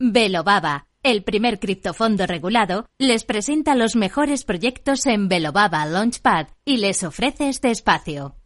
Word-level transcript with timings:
Velobaba, 0.00 0.86
el 1.02 1.24
primer 1.24 1.58
criptofondo 1.58 2.24
regulado, 2.24 2.86
les 2.98 3.24
presenta 3.24 3.74
los 3.74 3.96
mejores 3.96 4.44
proyectos 4.44 5.06
en 5.06 5.28
Velobaba 5.28 5.84
Launchpad 5.86 6.46
y 6.64 6.76
les 6.76 7.02
ofrece 7.02 7.48
este 7.48 7.72
espacio. 7.72 8.37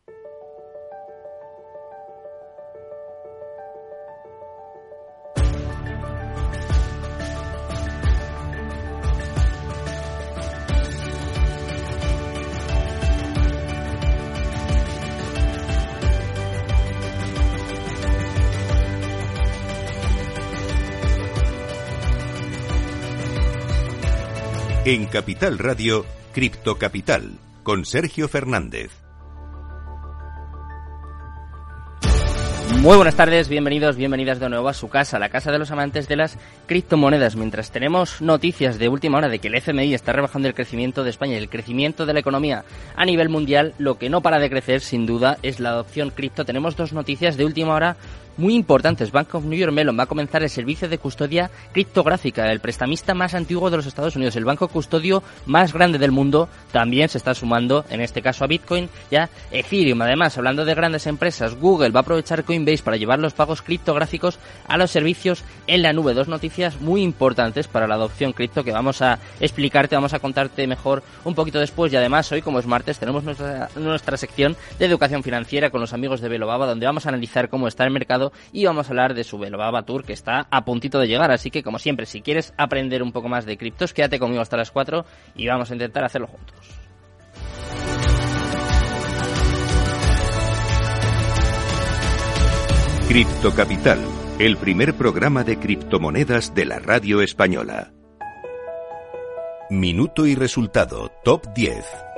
En 24.92 25.06
Capital 25.06 25.58
Radio, 25.58 26.04
Cripto 26.34 26.76
Capital, 26.76 27.38
con 27.62 27.86
Sergio 27.86 28.28
Fernández. 28.28 28.90
Muy 32.80 32.96
buenas 32.96 33.14
tardes, 33.14 33.48
bienvenidos, 33.48 33.96
bienvenidas 33.96 34.38
de 34.38 34.50
nuevo 34.50 34.68
a 34.68 34.74
su 34.74 34.90
casa, 34.90 35.18
la 35.18 35.30
casa 35.30 35.50
de 35.50 35.58
los 35.58 35.70
amantes 35.70 36.08
de 36.08 36.16
las 36.16 36.36
criptomonedas. 36.66 37.36
Mientras 37.36 37.70
tenemos 37.70 38.20
noticias 38.20 38.78
de 38.78 38.90
última 38.90 39.16
hora 39.16 39.30
de 39.30 39.38
que 39.38 39.48
el 39.48 39.54
FMI 39.54 39.94
está 39.94 40.12
rebajando 40.12 40.48
el 40.48 40.54
crecimiento 40.54 41.04
de 41.04 41.10
España 41.10 41.34
y 41.34 41.38
el 41.38 41.48
crecimiento 41.48 42.04
de 42.04 42.12
la 42.12 42.20
economía 42.20 42.66
a 42.94 43.06
nivel 43.06 43.30
mundial, 43.30 43.72
lo 43.78 43.96
que 43.96 44.10
no 44.10 44.20
para 44.20 44.40
de 44.40 44.50
crecer 44.50 44.82
sin 44.82 45.06
duda 45.06 45.38
es 45.42 45.58
la 45.58 45.70
adopción 45.70 46.10
cripto. 46.10 46.44
Tenemos 46.44 46.76
dos 46.76 46.92
noticias 46.92 47.38
de 47.38 47.46
última 47.46 47.74
hora 47.74 47.96
muy 48.36 48.54
importantes. 48.54 49.12
Bank 49.12 49.34
of 49.34 49.44
New 49.44 49.58
York 49.58 49.72
Mellon 49.72 49.98
va 49.98 50.04
a 50.04 50.06
comenzar 50.06 50.42
el 50.42 50.50
servicio 50.50 50.88
de 50.88 50.98
custodia 50.98 51.50
criptográfica, 51.72 52.50
el 52.50 52.60
prestamista 52.60 53.14
más 53.14 53.34
antiguo 53.34 53.70
de 53.70 53.76
los 53.76 53.86
Estados 53.86 54.16
Unidos, 54.16 54.36
el 54.36 54.44
banco 54.44 54.68
custodio 54.68 55.22
más 55.46 55.72
grande 55.72 55.98
del 55.98 56.12
mundo, 56.12 56.48
también 56.72 57.08
se 57.08 57.18
está 57.18 57.34
sumando, 57.34 57.84
en 57.90 58.00
este 58.00 58.22
caso 58.22 58.44
a 58.44 58.46
Bitcoin 58.46 58.88
y 59.10 59.16
a 59.16 59.28
Ethereum. 59.50 60.02
Además, 60.02 60.36
hablando 60.38 60.64
de 60.64 60.74
grandes 60.74 61.06
empresas, 61.06 61.54
Google 61.54 61.90
va 61.90 62.00
a 62.00 62.02
aprovechar 62.02 62.44
Coinbase 62.44 62.82
para 62.82 62.96
llevar 62.96 63.18
los 63.18 63.34
pagos 63.34 63.62
criptográficos 63.62 64.38
a 64.66 64.76
los 64.76 64.90
servicios 64.90 65.44
en 65.66 65.82
la 65.82 65.92
nube. 65.92 66.14
Dos 66.14 66.28
noticias 66.28 66.80
muy 66.80 67.02
importantes 67.02 67.68
para 67.68 67.86
la 67.86 67.94
adopción 67.94 68.32
cripto 68.32 68.64
que 68.64 68.72
vamos 68.72 69.02
a 69.02 69.18
explicarte, 69.40 69.94
vamos 69.94 70.14
a 70.14 70.18
contarte 70.18 70.66
mejor 70.66 71.02
un 71.24 71.34
poquito 71.34 71.58
después 71.58 71.92
y 71.92 71.96
además 71.96 72.30
hoy 72.32 72.42
como 72.42 72.58
es 72.58 72.66
martes 72.66 72.98
tenemos 72.98 73.24
nuestra, 73.24 73.68
nuestra 73.76 74.16
sección 74.16 74.56
de 74.78 74.86
educación 74.86 75.22
financiera 75.22 75.70
con 75.70 75.80
los 75.80 75.92
amigos 75.92 76.20
de 76.20 76.28
Velobaba 76.28 76.66
donde 76.66 76.86
vamos 76.86 77.06
a 77.06 77.08
analizar 77.08 77.48
cómo 77.48 77.68
está 77.68 77.84
el 77.84 77.90
mercado 77.90 78.21
y 78.52 78.66
vamos 78.66 78.86
a 78.86 78.90
hablar 78.90 79.14
de 79.14 79.24
su 79.24 79.38
Velobaba 79.38 79.82
Tour 79.82 80.04
que 80.04 80.12
está 80.12 80.46
a 80.50 80.64
puntito 80.64 81.00
de 81.00 81.08
llegar. 81.08 81.32
Así 81.32 81.50
que, 81.50 81.62
como 81.62 81.78
siempre, 81.78 82.06
si 82.06 82.20
quieres 82.20 82.52
aprender 82.56 83.02
un 83.02 83.10
poco 83.10 83.28
más 83.28 83.46
de 83.46 83.56
criptos, 83.56 83.92
quédate 83.92 84.18
conmigo 84.18 84.42
hasta 84.42 84.56
las 84.56 84.70
4 84.70 85.04
y 85.34 85.48
vamos 85.48 85.70
a 85.70 85.74
intentar 85.74 86.04
hacerlo 86.04 86.28
juntos. 86.28 86.56
Cripto 93.08 93.52
Capital, 93.54 93.98
el 94.38 94.56
primer 94.56 94.94
programa 94.94 95.44
de 95.44 95.58
criptomonedas 95.58 96.54
de 96.54 96.64
la 96.64 96.78
radio 96.78 97.20
española. 97.20 97.92
Minuto 99.68 100.26
y 100.26 100.34
resultado, 100.34 101.10
top 101.24 101.52
10. 101.54 102.11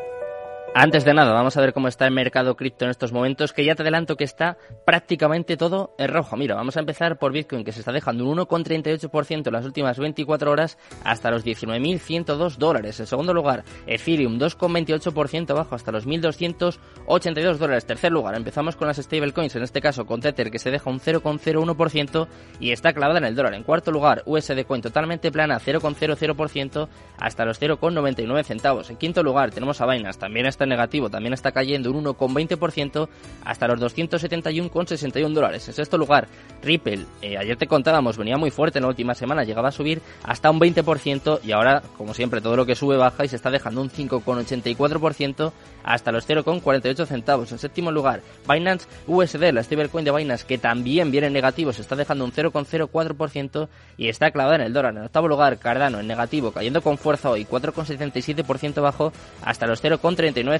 Antes 0.76 1.04
de 1.04 1.14
nada, 1.14 1.32
vamos 1.32 1.56
a 1.56 1.60
ver 1.60 1.72
cómo 1.72 1.86
está 1.86 2.04
el 2.04 2.12
mercado 2.12 2.56
cripto 2.56 2.84
en 2.84 2.90
estos 2.90 3.12
momentos, 3.12 3.52
que 3.52 3.64
ya 3.64 3.76
te 3.76 3.82
adelanto 3.82 4.16
que 4.16 4.24
está 4.24 4.58
prácticamente 4.84 5.56
todo 5.56 5.94
en 5.98 6.08
rojo. 6.08 6.36
Mira, 6.36 6.56
vamos 6.56 6.76
a 6.76 6.80
empezar 6.80 7.16
por 7.16 7.30
Bitcoin, 7.30 7.62
que 7.62 7.70
se 7.70 7.78
está 7.78 7.92
dejando 7.92 8.26
un 8.26 8.38
1,38% 8.38 9.46
en 9.46 9.52
las 9.52 9.64
últimas 9.64 10.00
24 10.00 10.50
horas 10.50 10.76
hasta 11.04 11.30
los 11.30 11.44
19.102 11.44 12.56
dólares. 12.56 12.98
En 12.98 13.06
segundo 13.06 13.32
lugar, 13.32 13.62
Ethereum, 13.86 14.36
2,28% 14.36 15.50
abajo 15.52 15.76
hasta 15.76 15.92
los 15.92 16.08
1.282 16.08 17.56
dólares. 17.56 17.86
Tercer 17.86 18.10
lugar, 18.10 18.34
empezamos 18.34 18.74
con 18.74 18.88
las 18.88 18.96
stablecoins, 18.96 19.54
en 19.54 19.62
este 19.62 19.80
caso 19.80 20.06
con 20.06 20.20
Tether, 20.20 20.50
que 20.50 20.58
se 20.58 20.72
deja 20.72 20.90
un 20.90 20.98
0,01% 20.98 22.26
y 22.58 22.72
está 22.72 22.92
clavada 22.92 23.18
en 23.18 23.26
el 23.26 23.36
dólar. 23.36 23.54
En 23.54 23.62
cuarto 23.62 23.92
lugar, 23.92 24.24
USD 24.26 24.64
Coin, 24.66 24.82
totalmente 24.82 25.30
plana, 25.30 25.60
0,00% 25.60 26.88
hasta 27.16 27.44
los 27.44 27.62
0,99 27.62 28.42
centavos. 28.42 28.90
En 28.90 28.96
quinto 28.96 29.22
lugar, 29.22 29.52
tenemos 29.52 29.80
a 29.80 29.86
Binance, 29.86 30.18
también 30.18 30.46
está 30.46 30.63
negativo, 30.68 31.10
también 31.10 31.32
está 31.32 31.52
cayendo 31.52 31.90
un 31.90 32.04
1,20% 32.04 33.08
hasta 33.44 33.68
los 33.68 33.80
271,61 33.80 35.32
dólares. 35.32 35.66
En 35.68 35.74
sexto 35.74 35.98
lugar, 35.98 36.28
Ripple, 36.62 37.06
eh, 37.22 37.36
ayer 37.38 37.56
te 37.56 37.66
contábamos, 37.66 38.16
venía 38.16 38.36
muy 38.36 38.50
fuerte 38.50 38.78
en 38.78 38.82
la 38.82 38.88
última 38.88 39.14
semana, 39.14 39.44
llegaba 39.44 39.68
a 39.68 39.72
subir 39.72 40.00
hasta 40.22 40.50
un 40.50 40.60
20% 40.60 41.40
y 41.44 41.52
ahora, 41.52 41.82
como 41.96 42.14
siempre, 42.14 42.40
todo 42.40 42.56
lo 42.56 42.66
que 42.66 42.74
sube 42.74 42.96
baja 42.96 43.24
y 43.24 43.28
se 43.28 43.36
está 43.36 43.50
dejando 43.50 43.80
un 43.80 43.90
5,84% 43.90 45.52
hasta 45.84 46.12
los 46.12 46.28
0,48 46.28 47.06
centavos. 47.06 47.52
En 47.52 47.58
séptimo 47.58 47.92
lugar, 47.92 48.22
Binance 48.48 48.88
USD, 49.06 49.52
la 49.52 49.62
stablecoin 49.62 50.04
de 50.04 50.10
Binance, 50.10 50.46
que 50.46 50.58
también 50.58 51.10
viene 51.10 51.28
en 51.28 51.32
negativo, 51.32 51.72
se 51.72 51.82
está 51.82 51.96
dejando 51.96 52.24
un 52.24 52.32
0,04% 52.32 53.68
y 53.96 54.08
está 54.08 54.30
clavada 54.30 54.56
en 54.56 54.62
el 54.62 54.72
dólar. 54.72 54.96
En 54.96 55.02
octavo 55.02 55.28
lugar, 55.28 55.58
Cardano 55.58 56.00
en 56.00 56.06
negativo, 56.06 56.52
cayendo 56.52 56.82
con 56.82 56.98
fuerza 56.98 57.30
hoy, 57.30 57.44
4,77% 57.44 58.80
bajo 58.80 59.12
hasta 59.42 59.66
los 59.66 59.82
0,39 59.82 60.53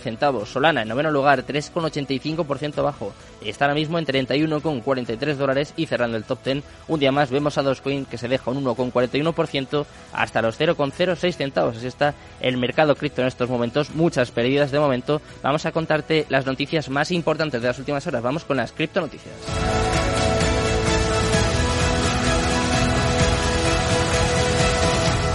Solana 0.47 0.83
en 0.83 0.89
noveno 0.89 1.11
lugar, 1.11 1.45
3,85% 1.47 2.83
bajo. 2.83 3.13
Está 3.43 3.67
ahora 3.67 3.75
mismo 3.75 3.99
en 3.99 4.07
31,43 4.07 5.35
dólares 5.35 5.75
y 5.77 5.87
cerrando 5.87 6.17
el 6.17 6.25
top 6.25 6.43
10. 6.45 6.65
Un 6.89 7.01
día 7.01 7.13
más 7.13 7.31
vemos 7.31 7.59
a 7.59 7.63
Dogecoin 7.63 8.07
que 8.07 8.19
se 8.19 8.29
deja 8.29 8.51
un 8.51 8.65
1,41% 8.65 9.87
hasta 10.13 10.43
los 10.43 10.59
0,06 10.59 11.33
centavos. 11.35 11.77
Así 11.77 11.87
está 11.87 12.15
el 12.41 12.57
mercado 12.57 12.97
cripto 12.97 13.23
en 13.23 13.29
estos 13.29 13.49
momentos. 13.49 13.91
Muchas 13.95 14.31
pérdidas 14.31 14.71
de 14.71 14.79
momento. 14.79 15.21
Vamos 15.43 15.67
a 15.67 15.73
contarte 15.73 16.27
las 16.29 16.47
noticias 16.47 16.89
más 16.89 17.11
importantes 17.11 17.61
de 17.61 17.69
las 17.69 17.79
últimas 17.79 18.07
horas. 18.07 18.23
Vamos 18.23 18.45
con 18.45 18.57
las 18.57 18.73
cripto 18.73 19.01
noticias. 19.01 19.35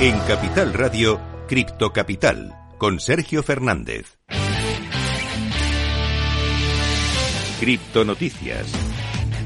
En 0.02 0.18
Capital 0.20 0.74
Radio, 0.74 1.20
Cripto 1.50 1.92
Capital, 1.92 2.56
con 2.78 3.02
Sergio 3.02 3.44
Fernández. 3.44 4.19
Cripto 7.60 8.06
Noticias. 8.06 8.89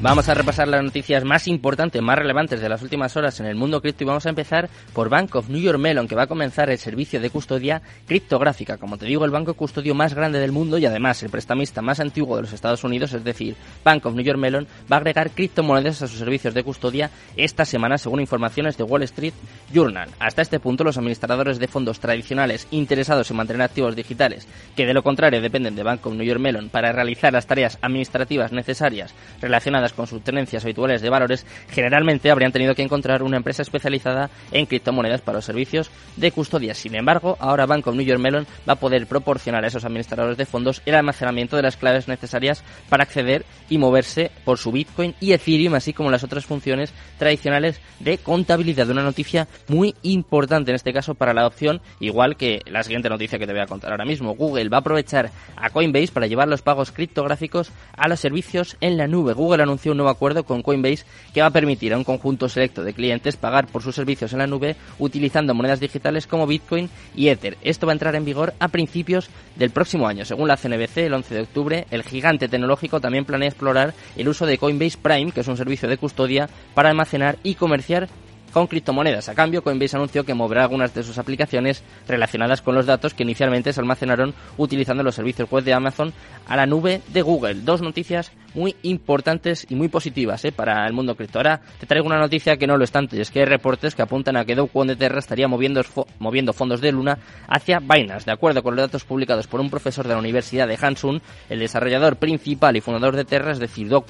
Vamos 0.03 0.27
a 0.27 0.33
repasar 0.33 0.67
las 0.67 0.83
noticias 0.83 1.23
más 1.23 1.47
importantes, 1.47 2.01
más 2.01 2.17
relevantes 2.17 2.59
de 2.59 2.67
las 2.67 2.81
últimas 2.81 3.15
horas 3.15 3.39
en 3.39 3.45
el 3.45 3.55
mundo 3.55 3.81
cripto 3.81 4.03
y 4.03 4.07
vamos 4.07 4.25
a 4.25 4.29
empezar 4.29 4.69
por 4.91 5.07
Bank 5.07 5.33
of 5.33 5.47
New 5.47 5.61
York 5.61 5.79
Mellon, 5.79 6.09
que 6.09 6.15
va 6.15 6.23
a 6.23 6.27
comenzar 6.27 6.69
el 6.69 6.77
servicio 6.77 7.21
de 7.21 7.29
custodia 7.29 7.81
criptográfica. 8.05 8.77
Como 8.77 8.97
te 8.97 9.05
digo, 9.05 9.23
el 9.23 9.31
banco 9.31 9.53
custodio 9.53 9.95
más 9.95 10.13
grande 10.13 10.39
del 10.39 10.51
mundo 10.51 10.77
y 10.77 10.85
además 10.85 11.23
el 11.23 11.29
prestamista 11.29 11.81
más 11.81 12.01
antiguo 12.01 12.35
de 12.35 12.41
los 12.41 12.51
Estados 12.51 12.83
Unidos, 12.83 13.13
es 13.13 13.23
decir, 13.23 13.55
Bank 13.85 14.05
of 14.05 14.13
New 14.13 14.25
York 14.25 14.37
Mellon, 14.37 14.67
va 14.91 14.97
a 14.97 14.99
agregar 14.99 15.31
criptomonedas 15.31 16.01
a 16.01 16.07
sus 16.09 16.19
servicios 16.19 16.53
de 16.53 16.65
custodia 16.65 17.09
esta 17.37 17.63
semana, 17.63 17.97
según 17.97 18.19
informaciones 18.19 18.75
de 18.75 18.83
Wall 18.83 19.03
Street 19.03 19.33
Journal. 19.71 20.09
Hasta 20.19 20.41
este 20.41 20.59
punto, 20.59 20.83
los 20.83 20.97
administradores 20.97 21.59
de 21.59 21.69
fondos 21.69 22.01
tradicionales 22.01 22.67
interesados 22.71 23.31
en 23.31 23.37
mantener 23.37 23.61
activos 23.61 23.95
digitales, 23.95 24.49
que 24.75 24.85
de 24.85 24.93
lo 24.93 25.01
contrario 25.01 25.39
dependen 25.39 25.77
de 25.77 25.83
Bank 25.83 26.05
of 26.05 26.13
New 26.13 26.27
York 26.27 26.41
Mellon 26.41 26.67
para 26.67 26.91
realizar 26.91 27.31
las 27.31 27.47
tareas 27.47 27.77
administrativas 27.81 28.51
necesarias 28.51 29.15
relacionadas 29.39 29.92
con 29.93 30.07
sus 30.07 30.23
tenencias 30.23 30.63
habituales 30.63 31.01
de 31.01 31.09
valores, 31.09 31.45
generalmente 31.69 32.31
habrían 32.31 32.51
tenido 32.51 32.75
que 32.75 32.83
encontrar 32.83 33.23
una 33.23 33.37
empresa 33.37 33.61
especializada 33.61 34.29
en 34.51 34.65
criptomonedas 34.65 35.21
para 35.21 35.37
los 35.37 35.45
servicios 35.45 35.89
de 36.17 36.31
custodia. 36.31 36.73
Sin 36.73 36.95
embargo, 36.95 37.37
ahora 37.39 37.65
Bank 37.65 37.87
of 37.87 37.95
New 37.95 38.05
York 38.05 38.19
Mellon 38.19 38.47
va 38.67 38.73
a 38.73 38.79
poder 38.79 39.07
proporcionar 39.07 39.63
a 39.63 39.67
esos 39.67 39.85
administradores 39.85 40.37
de 40.37 40.45
fondos 40.45 40.81
el 40.85 40.95
almacenamiento 40.95 41.55
de 41.55 41.63
las 41.63 41.77
claves 41.77 42.07
necesarias 42.07 42.63
para 42.89 43.03
acceder 43.03 43.45
y 43.69 43.77
moverse 43.77 44.31
por 44.45 44.57
su 44.57 44.71
Bitcoin 44.71 45.15
y 45.19 45.33
Ethereum, 45.33 45.75
así 45.75 45.93
como 45.93 46.11
las 46.11 46.23
otras 46.23 46.45
funciones 46.45 46.93
tradicionales 47.17 47.79
de 47.99 48.17
contabilidad. 48.17 48.89
Una 48.89 49.03
noticia 49.03 49.47
muy 49.67 49.95
importante 50.03 50.71
en 50.71 50.75
este 50.75 50.93
caso 50.93 51.15
para 51.15 51.33
la 51.33 51.41
adopción, 51.41 51.81
igual 51.99 52.37
que 52.37 52.61
la 52.65 52.83
siguiente 52.83 53.09
noticia 53.09 53.39
que 53.39 53.47
te 53.47 53.53
voy 53.53 53.61
a 53.61 53.67
contar 53.67 53.91
ahora 53.91 54.05
mismo. 54.05 54.35
Google 54.35 54.69
va 54.69 54.77
a 54.77 54.79
aprovechar 54.81 55.31
a 55.55 55.69
Coinbase 55.69 56.11
para 56.11 56.27
llevar 56.27 56.47
los 56.47 56.61
pagos 56.61 56.91
criptográficos 56.91 57.71
a 57.95 58.07
los 58.07 58.19
servicios 58.19 58.77
en 58.81 58.97
la 58.97 59.07
nube. 59.07 59.33
Google 59.33 59.63
anunció 59.63 59.82
un 59.91 59.97
nuevo 59.97 60.09
acuerdo 60.09 60.43
con 60.43 60.61
Coinbase 60.61 61.05
que 61.33 61.41
va 61.41 61.47
a 61.47 61.51
permitir 61.51 61.93
a 61.93 61.97
un 61.97 62.03
conjunto 62.03 62.49
selecto 62.49 62.83
de 62.83 62.93
clientes 62.93 63.37
pagar 63.37 63.67
por 63.67 63.81
sus 63.81 63.95
servicios 63.95 64.33
en 64.33 64.39
la 64.39 64.47
nube 64.47 64.75
utilizando 64.99 65.53
monedas 65.53 65.79
digitales 65.79 66.27
como 66.27 66.47
Bitcoin 66.47 66.89
y 67.15 67.27
Ether. 67.27 67.57
Esto 67.61 67.85
va 67.85 67.91
a 67.91 67.95
entrar 67.95 68.15
en 68.15 68.25
vigor 68.25 68.53
a 68.59 68.67
principios 68.67 69.29
del 69.55 69.71
próximo 69.71 70.07
año. 70.07 70.25
Según 70.25 70.47
la 70.47 70.57
CNBC, 70.57 70.97
el 70.97 71.13
11 71.13 71.35
de 71.35 71.41
octubre, 71.41 71.87
el 71.91 72.03
gigante 72.03 72.47
tecnológico 72.47 73.01
también 73.01 73.25
planea 73.25 73.49
explorar 73.49 73.93
el 74.15 74.27
uso 74.27 74.45
de 74.45 74.57
Coinbase 74.57 74.97
Prime, 75.01 75.31
que 75.31 75.41
es 75.41 75.47
un 75.47 75.57
servicio 75.57 75.89
de 75.89 75.97
custodia 75.97 76.49
para 76.73 76.89
almacenar 76.89 77.37
y 77.43 77.55
comerciar 77.55 78.09
con 78.53 78.67
criptomonedas. 78.67 79.27
A 79.29 79.35
cambio, 79.35 79.63
Coinbase 79.63 79.97
anunció 79.97 80.23
que 80.23 80.33
moverá 80.33 80.63
algunas 80.63 80.93
de 80.93 81.03
sus 81.03 81.17
aplicaciones 81.17 81.83
relacionadas 82.07 82.61
con 82.61 82.75
los 82.75 82.85
datos 82.85 83.13
que 83.13 83.23
inicialmente 83.23 83.73
se 83.73 83.81
almacenaron 83.81 84.33
utilizando 84.57 85.03
los 85.03 85.15
servicios 85.15 85.49
web 85.49 85.63
de 85.63 85.73
Amazon 85.73 86.13
a 86.47 86.55
la 86.55 86.65
nube 86.65 87.01
de 87.07 87.21
Google. 87.21 87.55
Dos 87.55 87.81
noticias 87.81 88.31
muy 88.53 88.75
importantes 88.83 89.65
y 89.69 89.75
muy 89.75 89.87
positivas 89.87 90.45
¿eh? 90.45 90.51
para 90.51 90.85
el 90.85 90.93
mundo 90.93 91.15
cripto. 91.15 91.39
Ahora 91.39 91.61
te 91.79 91.87
traigo 91.87 92.05
una 92.05 92.19
noticia 92.19 92.57
que 92.57 92.67
no 92.67 92.77
lo 92.77 92.83
es 92.83 92.91
tanto, 92.91 93.15
y 93.15 93.21
es 93.21 93.31
que 93.31 93.39
hay 93.39 93.45
reportes 93.45 93.95
que 93.95 94.01
apuntan 94.01 94.37
a 94.37 94.45
que 94.45 94.55
Do 94.55 94.69
de 94.85 94.95
Terra 94.95 95.19
estaría 95.19 95.47
moviendo, 95.47 95.81
moviendo 96.19 96.53
fondos 96.53 96.81
de 96.81 96.91
Luna 96.91 97.17
hacia 97.47 97.79
Binance. 97.79 98.25
De 98.25 98.31
acuerdo 98.31 98.61
con 98.61 98.75
los 98.75 98.85
datos 98.85 99.05
publicados 99.05 99.47
por 99.47 99.59
un 99.59 99.69
profesor 99.69 100.07
de 100.07 100.13
la 100.13 100.19
Universidad 100.19 100.67
de 100.67 100.77
Hansun, 100.79 101.21
el 101.49 101.59
desarrollador 101.59 102.17
principal 102.17 102.75
y 102.75 102.81
fundador 102.81 103.15
de 103.15 103.25
Terra, 103.25 103.51
es 103.51 103.59
decir, 103.59 103.87
Do 103.87 104.03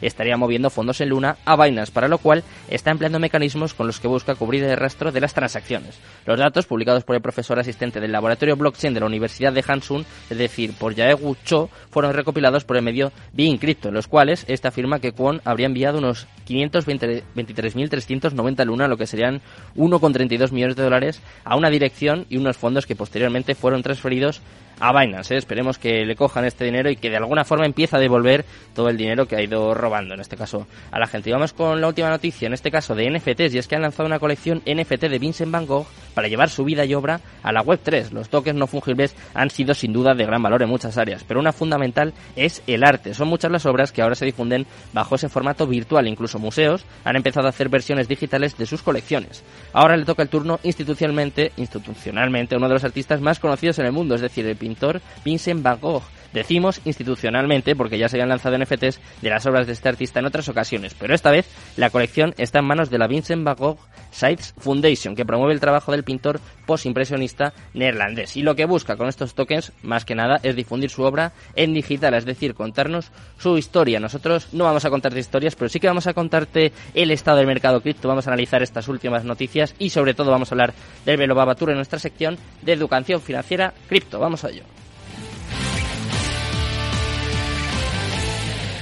estaría 0.00 0.36
moviendo 0.36 0.70
fondos 0.70 1.00
en 1.00 1.10
Luna 1.10 1.36
a 1.44 1.62
Binance, 1.62 1.92
para 1.92 2.08
lo 2.08 2.18
cual 2.18 2.44
está 2.68 2.90
empleando 2.90 3.18
mecanismos 3.18 3.74
con 3.74 3.89
los 3.90 3.98
que 3.98 4.06
busca 4.06 4.36
cubrir 4.36 4.62
el 4.62 4.76
rastro 4.76 5.10
de 5.10 5.20
las 5.20 5.34
transacciones. 5.34 5.98
Los 6.24 6.38
datos 6.38 6.66
publicados 6.66 7.02
por 7.02 7.16
el 7.16 7.22
profesor 7.22 7.58
asistente 7.58 7.98
del 7.98 8.12
laboratorio 8.12 8.54
blockchain 8.54 8.94
de 8.94 9.00
la 9.00 9.06
Universidad 9.06 9.52
de 9.52 9.64
Hansun, 9.66 10.06
es 10.30 10.38
decir, 10.38 10.74
por 10.78 10.94
Yaegu 10.94 11.34
Cho, 11.44 11.68
fueron 11.90 12.14
recopilados 12.14 12.62
por 12.62 12.76
el 12.76 12.84
medio 12.84 13.10
Being 13.32 13.58
Crypto 13.58 13.88
en 13.88 13.94
los 13.94 14.06
cuales 14.06 14.44
este 14.46 14.68
afirma 14.68 15.00
que 15.00 15.10
Kwon 15.10 15.40
habría 15.44 15.66
enviado 15.66 15.98
unos 15.98 16.28
523.390 16.46 18.64
luna, 18.64 18.86
lo 18.86 18.96
que 18.96 19.08
serían 19.08 19.40
1,32 19.74 20.52
millones 20.52 20.76
de 20.76 20.84
dólares, 20.84 21.20
a 21.42 21.56
una 21.56 21.68
dirección 21.68 22.26
y 22.28 22.36
unos 22.36 22.56
fondos 22.56 22.86
que 22.86 22.94
posteriormente 22.94 23.56
fueron 23.56 23.82
transferidos 23.82 24.40
a 24.80 24.98
Binance. 24.98 25.34
¿eh? 25.34 25.38
Esperemos 25.38 25.78
que 25.78 26.04
le 26.04 26.16
cojan 26.16 26.44
este 26.44 26.64
dinero 26.64 26.90
y 26.90 26.96
que 26.96 27.10
de 27.10 27.18
alguna 27.18 27.44
forma 27.44 27.66
empiece 27.66 27.96
a 27.96 28.00
devolver 28.00 28.44
todo 28.74 28.88
el 28.88 28.96
dinero 28.96 29.26
que 29.26 29.36
ha 29.36 29.42
ido 29.42 29.74
robando, 29.74 30.14
en 30.14 30.20
este 30.20 30.36
caso, 30.36 30.66
a 30.90 30.98
la 30.98 31.06
gente. 31.06 31.30
Y 31.30 31.32
vamos 31.32 31.52
con 31.52 31.80
la 31.80 31.88
última 31.88 32.08
noticia, 32.08 32.46
en 32.46 32.54
este 32.54 32.70
caso 32.70 32.94
de 32.94 33.10
NFTs, 33.10 33.54
y 33.54 33.58
es 33.58 33.68
que 33.68 33.76
han 33.76 33.79
lanzado 33.82 34.06
una 34.06 34.18
colección 34.18 34.62
NFT 34.66 35.02
de 35.02 35.18
Vincent 35.18 35.50
Van 35.50 35.66
Gogh 35.66 35.86
para 36.14 36.28
llevar 36.28 36.50
su 36.50 36.64
vida 36.64 36.84
y 36.84 36.94
obra 36.94 37.20
a 37.42 37.52
la 37.52 37.62
Web3. 37.62 38.10
Los 38.10 38.28
tokens 38.28 38.58
no 38.58 38.66
fungibles 38.66 39.14
han 39.34 39.50
sido 39.50 39.74
sin 39.74 39.92
duda 39.92 40.14
de 40.14 40.26
gran 40.26 40.42
valor 40.42 40.62
en 40.62 40.68
muchas 40.68 40.98
áreas, 40.98 41.24
pero 41.26 41.40
una 41.40 41.52
fundamental 41.52 42.12
es 42.36 42.62
el 42.66 42.84
arte. 42.84 43.14
Son 43.14 43.28
muchas 43.28 43.50
las 43.50 43.66
obras 43.66 43.92
que 43.92 44.02
ahora 44.02 44.14
se 44.14 44.24
difunden 44.24 44.66
bajo 44.92 45.14
ese 45.14 45.28
formato 45.28 45.66
virtual. 45.66 46.08
Incluso 46.08 46.38
museos 46.38 46.84
han 47.04 47.16
empezado 47.16 47.46
a 47.46 47.50
hacer 47.50 47.68
versiones 47.68 48.08
digitales 48.08 48.56
de 48.56 48.66
sus 48.66 48.82
colecciones. 48.82 49.42
Ahora 49.72 49.96
le 49.96 50.04
toca 50.04 50.22
el 50.22 50.28
turno 50.28 50.60
institucionalmente, 50.62 51.52
institucionalmente 51.56 52.54
a 52.54 52.58
uno 52.58 52.68
de 52.68 52.74
los 52.74 52.84
artistas 52.84 53.20
más 53.20 53.38
conocidos 53.38 53.78
en 53.78 53.86
el 53.86 53.92
mundo, 53.92 54.14
es 54.14 54.20
decir, 54.20 54.46
el 54.46 54.56
pintor 54.56 55.00
Vincent 55.24 55.62
Van 55.62 55.80
Gogh. 55.80 56.02
Decimos 56.32 56.80
institucionalmente 56.84 57.74
porque 57.74 57.98
ya 57.98 58.08
se 58.08 58.16
habían 58.16 58.28
lanzado 58.28 58.56
NFTs 58.58 59.00
de 59.20 59.30
las 59.30 59.46
obras 59.46 59.66
de 59.66 59.72
este 59.72 59.88
artista 59.88 60.20
en 60.20 60.26
otras 60.26 60.48
ocasiones, 60.48 60.94
pero 60.94 61.14
esta 61.14 61.30
vez 61.30 61.46
la 61.76 61.90
colección 61.90 62.34
está 62.38 62.60
en 62.60 62.66
manos 62.66 62.90
de 62.90 62.98
la 62.98 63.08
Vincent 63.08 63.44
Van 63.44 63.56
Gogh 63.56 63.78
Sites 64.10 64.54
Foundation, 64.58 65.14
que 65.14 65.24
promueve 65.24 65.54
el 65.54 65.60
trabajo 65.60 65.92
del 65.92 66.04
pintor 66.04 66.40
postimpresionista 66.66 67.52
neerlandés. 67.74 68.36
Y 68.36 68.42
lo 68.42 68.54
que 68.54 68.64
busca 68.64 68.96
con 68.96 69.08
estos 69.08 69.34
tokens, 69.34 69.72
más 69.82 70.04
que 70.04 70.14
nada, 70.14 70.40
es 70.42 70.56
difundir 70.56 70.90
su 70.90 71.02
obra 71.02 71.32
en 71.56 71.74
digital, 71.74 72.14
es 72.14 72.24
decir, 72.24 72.54
contarnos 72.54 73.10
su 73.38 73.58
historia. 73.58 74.00
Nosotros 74.00 74.48
no 74.52 74.64
vamos 74.64 74.84
a 74.84 74.90
contarte 74.90 75.18
historias, 75.18 75.56
pero 75.56 75.68
sí 75.68 75.80
que 75.80 75.88
vamos 75.88 76.06
a 76.06 76.14
contarte 76.14 76.72
el 76.94 77.10
estado 77.10 77.38
del 77.38 77.46
mercado 77.46 77.80
cripto, 77.80 78.08
vamos 78.08 78.26
a 78.26 78.30
analizar 78.30 78.62
estas 78.62 78.88
últimas 78.88 79.24
noticias 79.24 79.74
y 79.78 79.90
sobre 79.90 80.14
todo 80.14 80.30
vamos 80.30 80.50
a 80.50 80.54
hablar 80.54 80.74
del 81.04 81.16
Velo 81.16 81.34
Babatur 81.34 81.70
en 81.70 81.76
nuestra 81.76 81.98
sección 81.98 82.38
de 82.62 82.72
educación 82.72 83.20
financiera 83.20 83.74
cripto. 83.88 84.18
Vamos 84.18 84.44
a 84.44 84.50
ello. 84.50 84.79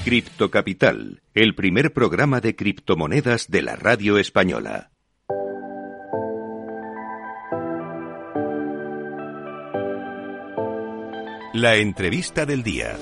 Cripto 0.08 0.50
Capital, 0.50 1.20
el 1.34 1.54
primer 1.54 1.92
programa 1.92 2.40
de 2.40 2.56
criptomonedas 2.56 3.50
de 3.50 3.60
la 3.60 3.76
radio 3.76 4.16
española. 4.16 4.90
La 11.52 11.76
entrevista 11.76 12.46
del 12.46 12.62
día. 12.62 12.96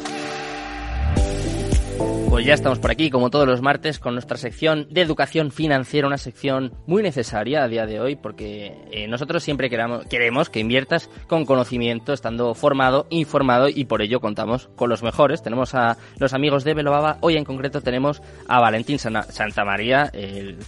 Pues 2.36 2.44
ya 2.44 2.52
estamos 2.52 2.78
por 2.80 2.90
aquí, 2.90 3.08
como 3.08 3.30
todos 3.30 3.48
los 3.48 3.62
martes, 3.62 3.98
con 3.98 4.12
nuestra 4.12 4.36
sección 4.36 4.88
de 4.90 5.00
educación 5.00 5.50
financiera, 5.50 6.06
una 6.06 6.18
sección 6.18 6.74
muy 6.86 7.02
necesaria 7.02 7.62
a 7.62 7.66
día 7.66 7.86
de 7.86 7.98
hoy, 7.98 8.14
porque 8.14 8.76
eh, 8.90 9.08
nosotros 9.08 9.42
siempre 9.42 9.70
queramos, 9.70 10.04
queremos 10.04 10.50
que 10.50 10.60
inviertas 10.60 11.08
con 11.28 11.46
conocimiento, 11.46 12.12
estando 12.12 12.52
formado, 12.52 13.06
informado, 13.08 13.70
y 13.70 13.86
por 13.86 14.02
ello 14.02 14.20
contamos 14.20 14.68
con 14.76 14.90
los 14.90 15.02
mejores. 15.02 15.42
Tenemos 15.42 15.74
a 15.74 15.96
los 16.18 16.34
amigos 16.34 16.62
de 16.62 16.74
Belobaba, 16.74 17.16
hoy 17.22 17.38
en 17.38 17.44
concreto 17.46 17.80
tenemos 17.80 18.20
a 18.48 18.60
Valentín 18.60 18.98
Santamaría, 18.98 20.10
el 20.12 20.58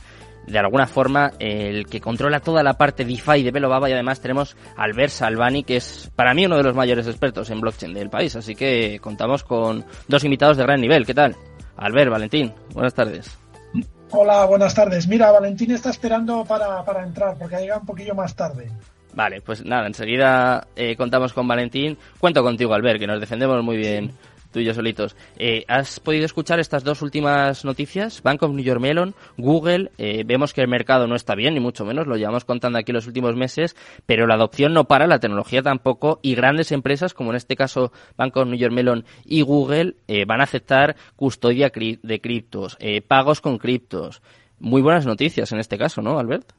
de 0.47 0.59
alguna 0.59 0.87
forma 0.87 1.33
el 1.39 1.85
que 1.85 2.01
controla 2.01 2.41
toda 2.41 2.63
la 2.63 2.79
parte 2.79 3.05
DeFi 3.05 3.43
de 3.43 3.51
Belobaba 3.51 3.91
y 3.91 3.93
además 3.93 4.23
tenemos 4.23 4.57
a 4.79 4.85
Albert 4.85 5.11
Salvani 5.11 5.63
que 5.63 5.77
es 5.77 6.11
para 6.17 6.33
mí 6.33 6.47
uno 6.47 6.57
de 6.57 6.63
los 6.63 6.75
mayores 6.75 7.07
expertos 7.07 7.51
en 7.51 7.61
blockchain 7.61 7.93
del 7.93 8.09
país 8.09 8.35
así 8.35 8.55
que 8.55 8.99
contamos 9.03 9.45
con 9.45 9.85
dos 10.07 10.25
invitados 10.25 10.57
de 10.57 10.63
gran 10.63 10.81
nivel 10.81 11.05
¿qué 11.05 11.13
tal? 11.13 11.37
Albert, 11.79 12.11
Valentín, 12.11 12.53
buenas 12.75 12.93
tardes. 12.95 13.39
Hola, 14.11 14.45
buenas 14.47 14.75
tardes. 14.75 15.07
Mira, 15.07 15.31
Valentín 15.31 15.71
está 15.71 15.91
esperando 15.91 16.45
para, 16.45 16.85
para 16.85 17.05
entrar 17.05 17.37
porque 17.39 17.57
ha 17.57 17.61
llegado 17.61 17.81
un 17.81 17.87
poquillo 17.87 18.15
más 18.15 18.35
tarde. 18.35 18.71
Vale, 19.15 19.41
pues 19.41 19.65
nada, 19.65 19.87
enseguida 19.87 20.67
eh, 20.77 20.97
contamos 20.97 21.33
con 21.33 21.47
Valentín. 21.47 21.97
Cuento 22.19 22.43
contigo, 22.43 22.75
Albert, 22.75 23.01
que 23.01 23.07
nos 23.07 23.21
defendemos 23.21 23.63
muy 23.63 23.77
bien 23.77 24.13
tú 24.51 24.61
y 24.61 24.65
yo 24.65 24.75
solitos. 24.75 25.17
Eh, 25.37 25.65
¿Has 25.69 26.01
podido 26.01 26.25
escuchar 26.25 26.61
estas 26.61 26.85
dos 26.85 27.03
últimas 27.03 27.65
noticias? 27.65 28.23
Bank 28.23 28.43
of 28.43 28.53
New 28.53 28.65
York 28.65 28.81
Mellon, 28.81 29.15
Google, 29.37 29.91
eh, 29.99 30.25
vemos 30.27 30.53
que 30.53 30.61
el 30.61 30.69
mercado 30.69 31.07
no 31.07 31.15
está 31.15 31.35
bien, 31.35 31.55
ni 31.55 31.61
mucho 31.61 31.85
menos, 31.85 32.07
lo 32.07 32.17
llevamos 32.17 32.45
contando 32.45 32.79
aquí 32.79 32.93
los 32.93 33.07
últimos 33.07 33.37
meses, 33.37 33.77
pero 34.07 34.27
la 34.27 34.35
adopción 34.35 34.73
no 34.73 34.85
para, 34.85 35.07
la 35.07 35.21
tecnología 35.21 35.63
tampoco, 35.63 36.21
y 36.23 36.35
grandes 36.35 36.73
empresas, 36.73 37.15
como 37.15 37.31
en 37.31 37.37
este 37.37 37.57
caso 37.57 37.93
Bank 38.17 38.37
of 38.37 38.49
New 38.49 38.59
York 38.59 38.73
Mellon 38.73 39.05
y 39.25 39.43
Google, 39.43 39.97
eh, 40.07 40.25
van 40.25 40.41
a 40.41 40.45
aceptar 40.45 40.97
custodia 41.17 41.71
de 41.71 42.21
criptos, 42.21 42.79
pagos 43.07 43.41
con 43.41 43.59
criptos. 43.59 44.23
Muy 44.59 44.83
buenas 44.83 45.07
noticias 45.07 45.53
en 45.53 45.61
este 45.61 45.79
caso, 45.79 46.03
¿no, 46.03 46.19
Albert? 46.19 46.58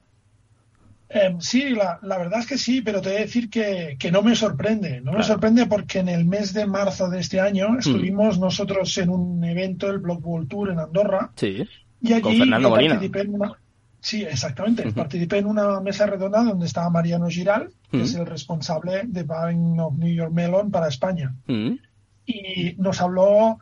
Em, 1.11 1.41
sí, 1.41 1.71
la, 1.71 1.99
verdad 2.01 2.39
es 2.39 2.45
que 2.45 2.57
sí, 2.59 2.81
pero 2.81 3.01
te 3.01 3.09
voy 3.09 3.17
a 3.17 3.21
decir 3.21 3.49
que, 3.49 3.97
no 4.11 4.21
me 4.21 4.35
sorprende. 4.35 5.01
No 5.01 5.13
me 5.13 5.23
sorprende 5.23 5.65
porque 5.65 5.99
en 5.99 6.09
el 6.09 6.23
mes 6.25 6.53
de 6.53 6.67
marzo 6.67 7.09
de 7.09 7.19
este 7.19 7.41
año 7.41 7.69
hmm. 7.69 7.79
estuvimos 7.79 8.39
nosotros 8.39 8.95
en 8.99 9.09
un 9.09 9.43
evento, 9.43 9.89
el 9.89 9.97
Block 9.97 10.25
World 10.25 10.47
Tour 10.47 10.69
en 10.69 10.79
Andorra. 10.79 11.31
Sí. 11.35 11.67
Y 12.01 12.13
allí 12.13 12.37
Fernando 12.37 12.69
participé 12.69 13.21
en 13.21 13.33
una. 13.33 13.53
Sí, 14.01 14.23
exactamente. 14.23 14.89
Participé 14.93 15.39
en 15.39 15.47
una 15.47 15.81
mesa 15.81 16.05
redonda 16.05 16.43
donde 16.43 16.67
estaba 16.67 16.89
Mariano 16.89 17.27
Giral, 17.27 17.71
que 17.91 18.03
es 18.03 18.15
el 18.15 18.25
responsable 18.25 19.01
de 19.05 19.23
Bank 19.23 19.79
of 19.79 19.97
New 19.97 20.13
York 20.13 20.31
Mellon 20.31 20.71
para 20.71 20.87
España. 20.87 21.35
Y 22.25 22.75
nos 22.77 23.01
habló 23.01 23.59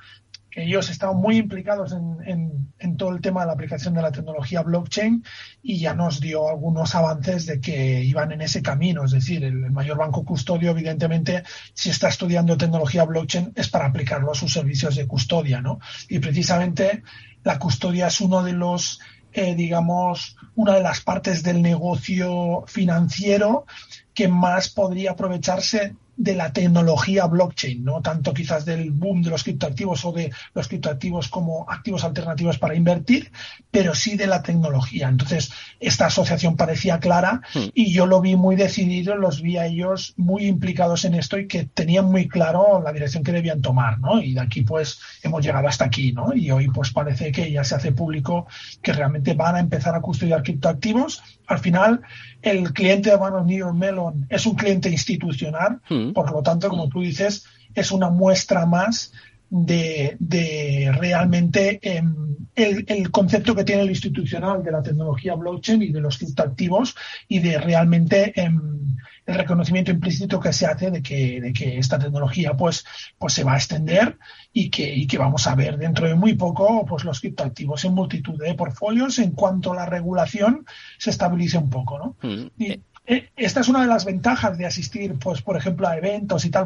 ellos 0.57 0.89
estaban 0.89 1.18
muy 1.18 1.38
implicados 1.38 1.94
en, 1.94 2.57
todo 2.98 3.12
el 3.12 3.21
tema 3.21 3.42
de 3.42 3.48
la 3.48 3.54
aplicación 3.54 3.94
de 3.94 4.01
la 4.01 4.12
tecnología 4.12 4.63
blockchain 4.63 5.24
y 5.62 5.77
ya 5.77 5.94
nos 5.94 6.19
dio 6.19 6.49
algunos 6.49 6.95
avances 6.95 7.45
de 7.45 7.61
que 7.61 8.04
iban 8.04 8.31
en 8.31 8.42
ese 8.42 8.64
camino. 8.64 9.06
Es 9.06 9.11
decir, 9.11 9.44
el, 9.44 9.69
mayor 9.71 9.97
banco 9.97 10.26
custodio, 10.26 10.71
evidentemente, 10.71 11.44
si 11.76 11.92
está 11.92 12.07
estudiando 12.07 12.57
tecnología 12.57 13.04
blockchain 13.04 13.54
es 13.56 13.69
para 13.69 13.85
aplicarlo 13.85 14.31
a 14.31 14.35
sus 14.35 14.52
servicios 14.52 14.95
de 14.95 15.06
custodia, 15.06 15.61
¿no? 15.61 15.80
Y 16.09 16.18
precisamente 16.18 17.04
la 17.44 17.59
custodia 17.59 18.07
es 18.07 18.19
uno 18.19 18.42
de 18.42 18.54
los 18.54 18.99
eh, 19.33 19.54
digamos, 19.54 20.35
una 20.56 20.73
de 20.73 20.81
las 20.81 21.02
partes 21.02 21.44
del 21.44 21.61
negocio 21.61 22.64
financiero 22.66 23.68
que 24.16 24.28
más 24.28 24.69
podría 24.69 25.11
aprovecharse 25.11 25.95
de 26.18 26.36
la 26.36 26.52
tecnología 26.52 27.26
blockchain, 27.28 27.83
no 27.83 28.02
tanto 28.02 28.33
quizás 28.33 28.66
del 28.66 28.92
boom 28.92 29.21
de 29.21 29.30
los 29.30 29.44
criptoactivos 29.44 30.04
o 30.04 30.12
de 30.12 30.31
los 30.54 30.68
criptoactivos 30.68 31.30
como 31.30 31.69
activos 31.69 32.04
alternativos 32.04 32.57
para 32.57 32.76
invertir, 32.76 33.31
pero 33.69 33.94
sí 33.94 34.18
de 34.18 34.26
la 34.26 34.42
tecnología. 34.42 35.07
Entonces, 35.07 35.52
esta 35.80 36.07
asociación 36.07 36.57
parecía 36.57 37.00
clara 37.00 37.42
hmm. 37.54 37.69
y 37.74 37.94
yo 37.94 38.07
lo 38.07 38.19
vi 38.19 38.36
muy 38.36 38.56
decidido, 38.56 39.16
los 39.16 39.42
vi 39.42 39.57
a 39.57 39.68
ellos 39.68 40.16
muy 40.18 40.47
implicados 40.47 41.06
en 41.06 41.14
esto 41.14 41.38
y 41.38 41.47
que 41.47 41.66
tenían 41.66 42.06
muy 42.06 42.28
claro 42.28 42.81
la 42.83 42.92
dirección 42.92 43.24
que 43.24 43.31
debían 43.31 43.62
tomar, 43.62 44.00
¿no? 44.00 44.19
Y 44.21 44.33
de 44.33 44.42
aquí 44.42 44.62
pues 44.62 45.00
hemos 45.21 45.45
llegado 45.45 45.68
hasta 45.68 45.86
aquí, 45.86 46.14
¿no? 46.14 46.33
Y 46.33 46.50
hoy 46.50 46.68
pues 46.69 46.92
parece 46.92 47.31
que 47.31 47.52
ya 47.52 47.64
se 47.64 47.76
hace 47.76 47.92
público 47.92 48.47
que 48.81 48.94
realmente 48.94 49.36
van 49.36 49.56
a 49.56 49.59
empezar 49.59 49.94
a 49.94 50.02
custodiar 50.02 50.42
criptoactivos. 50.42 51.21
Al 51.45 51.59
final, 51.59 52.02
el 52.42 52.74
cliente 52.74 53.09
de 53.09 53.18
Manos 53.18 53.45
New 53.45 53.57
York 53.57 53.76
Melon 53.76 54.26
es 54.30 54.45
un 54.45 54.56
cliente 54.56 54.90
institucional, 54.90 55.81
por 56.14 56.31
lo 56.31 56.42
tanto, 56.42 56.69
como 56.69 56.90
tú 56.90 57.02
dices, 57.02 57.45
es 57.73 57.92
una 57.92 58.09
muestra 58.09 58.66
más 58.66 59.11
de, 59.49 60.92
realmente 60.99 61.80
em, 61.81 62.35
el, 62.56 63.11
concepto 63.11 63.56
que 63.56 63.64
tiene 63.64 63.83
el 63.83 63.90
institucional 63.90 64.64
de 64.64 64.71
la 64.71 64.81
tecnología 64.81 65.35
blockchain 65.35 65.83
y 65.83 65.92
de 65.92 66.02
los 66.02 66.18
criptoactivos 66.18 66.95
y 67.28 67.40
de 67.40 67.57
realmente 67.57 68.33
em, 68.40 68.97
el 69.26 69.35
reconocimiento 69.35 69.92
implícito 69.92 70.40
que 70.40 70.54
se 70.54 70.66
hace 70.66 70.90
de 70.90 71.02
que, 71.02 71.42
de 71.42 71.54
que 71.54 71.78
esta 71.78 71.99
tecnología 71.99 72.54
pues, 72.54 72.85
pues 73.18 73.33
se 73.33 73.44
va 73.44 73.54
a 73.54 73.57
extender 73.57 74.18
y 74.54 74.69
que, 74.69 74.94
y 74.94 75.06
que 75.06 75.18
vamos 75.18 75.47
a 75.47 75.56
ver 75.56 75.78
dentro 75.78 76.07
de 76.07 76.16
muy 76.16 76.33
poco 76.33 76.85
pues 76.85 77.04
los 77.04 77.19
criptoactivos 77.19 77.83
en 77.85 77.94
multitud 77.94 78.37
de 78.37 78.54
portfolios 78.54 79.19
en 79.19 79.31
cuanto 79.31 79.73
la 79.73 79.85
regulación 79.85 80.66
se 80.97 81.09
estabilice 81.09 81.57
un 81.57 81.69
poco. 81.69 81.99
¿no? 81.99 82.16
Mm. 82.28 82.47
Y, 82.57 82.71
eh, 82.71 82.81
esta 83.07 83.61
es 83.61 83.69
una 83.69 83.81
de 83.81 83.87
las 83.87 84.04
ventajas 84.04 84.57
de 84.57 84.66
asistir, 84.66 85.16
pues, 85.18 85.42
por 85.42 85.56
ejemplo, 85.56 85.87
a 85.87 85.95
eventos 85.95 86.44
y 86.44 86.49
tal, 86.49 86.66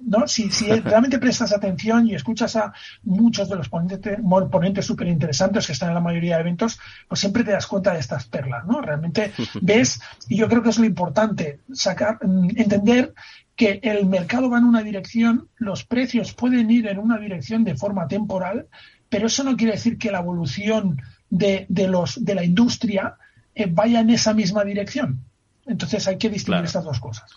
¿no? 0.00 0.26
Si, 0.26 0.50
si 0.50 0.66
realmente 0.80 1.18
prestas 1.18 1.52
atención 1.52 2.06
y 2.08 2.14
escuchas 2.14 2.56
a 2.56 2.72
muchos 3.02 3.50
de 3.50 3.56
los 3.56 3.68
ponentes, 3.68 4.18
ponentes 4.50 4.86
súper 4.86 5.08
interesantes 5.08 5.66
que 5.66 5.72
están 5.72 5.90
en 5.90 5.96
la 5.96 6.00
mayoría 6.00 6.36
de 6.36 6.40
eventos, 6.40 6.80
pues 7.06 7.20
siempre 7.20 7.44
te 7.44 7.52
das 7.52 7.66
cuenta 7.66 7.92
de 7.92 8.00
estas 8.00 8.24
perlas, 8.24 8.64
¿no? 8.66 8.80
Realmente 8.80 9.32
ves, 9.60 10.00
y 10.28 10.36
yo 10.36 10.48
creo 10.48 10.62
que 10.62 10.70
es 10.70 10.78
lo 10.78 10.86
importante, 10.86 11.60
sacar, 11.74 12.18
mm, 12.26 12.50
entender 12.56 13.12
que 13.54 13.80
el 13.82 14.06
mercado 14.06 14.48
va 14.48 14.58
en 14.58 14.64
una 14.64 14.82
dirección, 14.82 15.48
los 15.58 15.84
precios 15.84 16.32
pueden 16.32 16.70
ir 16.70 16.86
en 16.86 16.98
una 16.98 17.18
dirección 17.18 17.64
de 17.64 17.76
forma 17.76 18.08
temporal, 18.08 18.66
pero 19.10 19.26
eso 19.26 19.44
no 19.44 19.58
quiere 19.58 19.74
decir 19.74 19.98
que 19.98 20.10
la 20.10 20.20
evolución 20.20 21.02
de, 21.28 21.66
de 21.68 21.86
los, 21.86 22.24
de 22.24 22.34
la 22.34 22.44
industria 22.44 23.16
eh, 23.54 23.66
vaya 23.70 24.00
en 24.00 24.08
esa 24.08 24.32
misma 24.32 24.64
dirección. 24.64 25.22
Entonces 25.66 26.06
hay 26.08 26.18
que 26.18 26.28
distinguir 26.28 26.64
estas 26.64 26.84
dos 26.84 26.98
cosas. 26.98 27.30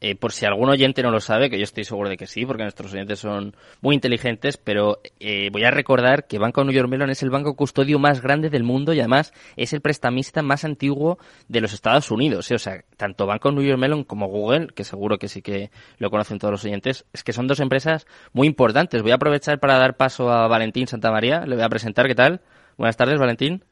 Eh, 0.00 0.14
por 0.14 0.30
si 0.32 0.46
algún 0.46 0.68
oyente 0.68 1.02
no 1.02 1.10
lo 1.10 1.18
sabe, 1.18 1.50
que 1.50 1.58
yo 1.58 1.64
estoy 1.64 1.82
seguro 1.82 2.08
de 2.08 2.16
que 2.16 2.28
sí, 2.28 2.46
porque 2.46 2.62
nuestros 2.62 2.92
oyentes 2.92 3.18
son 3.18 3.56
muy 3.80 3.96
inteligentes, 3.96 4.56
pero 4.56 5.00
eh, 5.18 5.50
voy 5.50 5.64
a 5.64 5.72
recordar 5.72 6.28
que 6.28 6.38
Banco 6.38 6.62
New 6.62 6.72
York 6.72 6.88
Mellon 6.88 7.10
es 7.10 7.24
el 7.24 7.30
banco 7.30 7.56
custodio 7.56 7.98
más 7.98 8.22
grande 8.22 8.48
del 8.48 8.62
mundo 8.62 8.92
y 8.92 9.00
además 9.00 9.32
es 9.56 9.72
el 9.72 9.80
prestamista 9.80 10.40
más 10.42 10.64
antiguo 10.64 11.18
de 11.48 11.60
los 11.60 11.72
Estados 11.72 12.12
Unidos. 12.12 12.48
¿eh? 12.52 12.54
O 12.54 12.58
sea, 12.60 12.84
tanto 12.96 13.26
Banco 13.26 13.50
New 13.50 13.64
York 13.64 13.80
Mellon 13.80 14.04
como 14.04 14.28
Google, 14.28 14.68
que 14.68 14.84
seguro 14.84 15.18
que 15.18 15.26
sí 15.26 15.42
que 15.42 15.72
lo 15.98 16.10
conocen 16.10 16.38
todos 16.38 16.52
los 16.52 16.64
oyentes, 16.64 17.04
es 17.12 17.24
que 17.24 17.32
son 17.32 17.48
dos 17.48 17.58
empresas 17.58 18.06
muy 18.32 18.46
importantes. 18.46 19.02
Voy 19.02 19.10
a 19.10 19.16
aprovechar 19.16 19.58
para 19.58 19.78
dar 19.78 19.96
paso 19.96 20.30
a 20.30 20.46
Valentín 20.46 20.86
Santamaría. 20.86 21.44
Le 21.44 21.56
voy 21.56 21.64
a 21.64 21.68
presentar. 21.68 22.06
¿Qué 22.06 22.14
tal? 22.14 22.40
Buenas 22.76 22.96
tardes, 22.96 23.18
Valentín. 23.18 23.64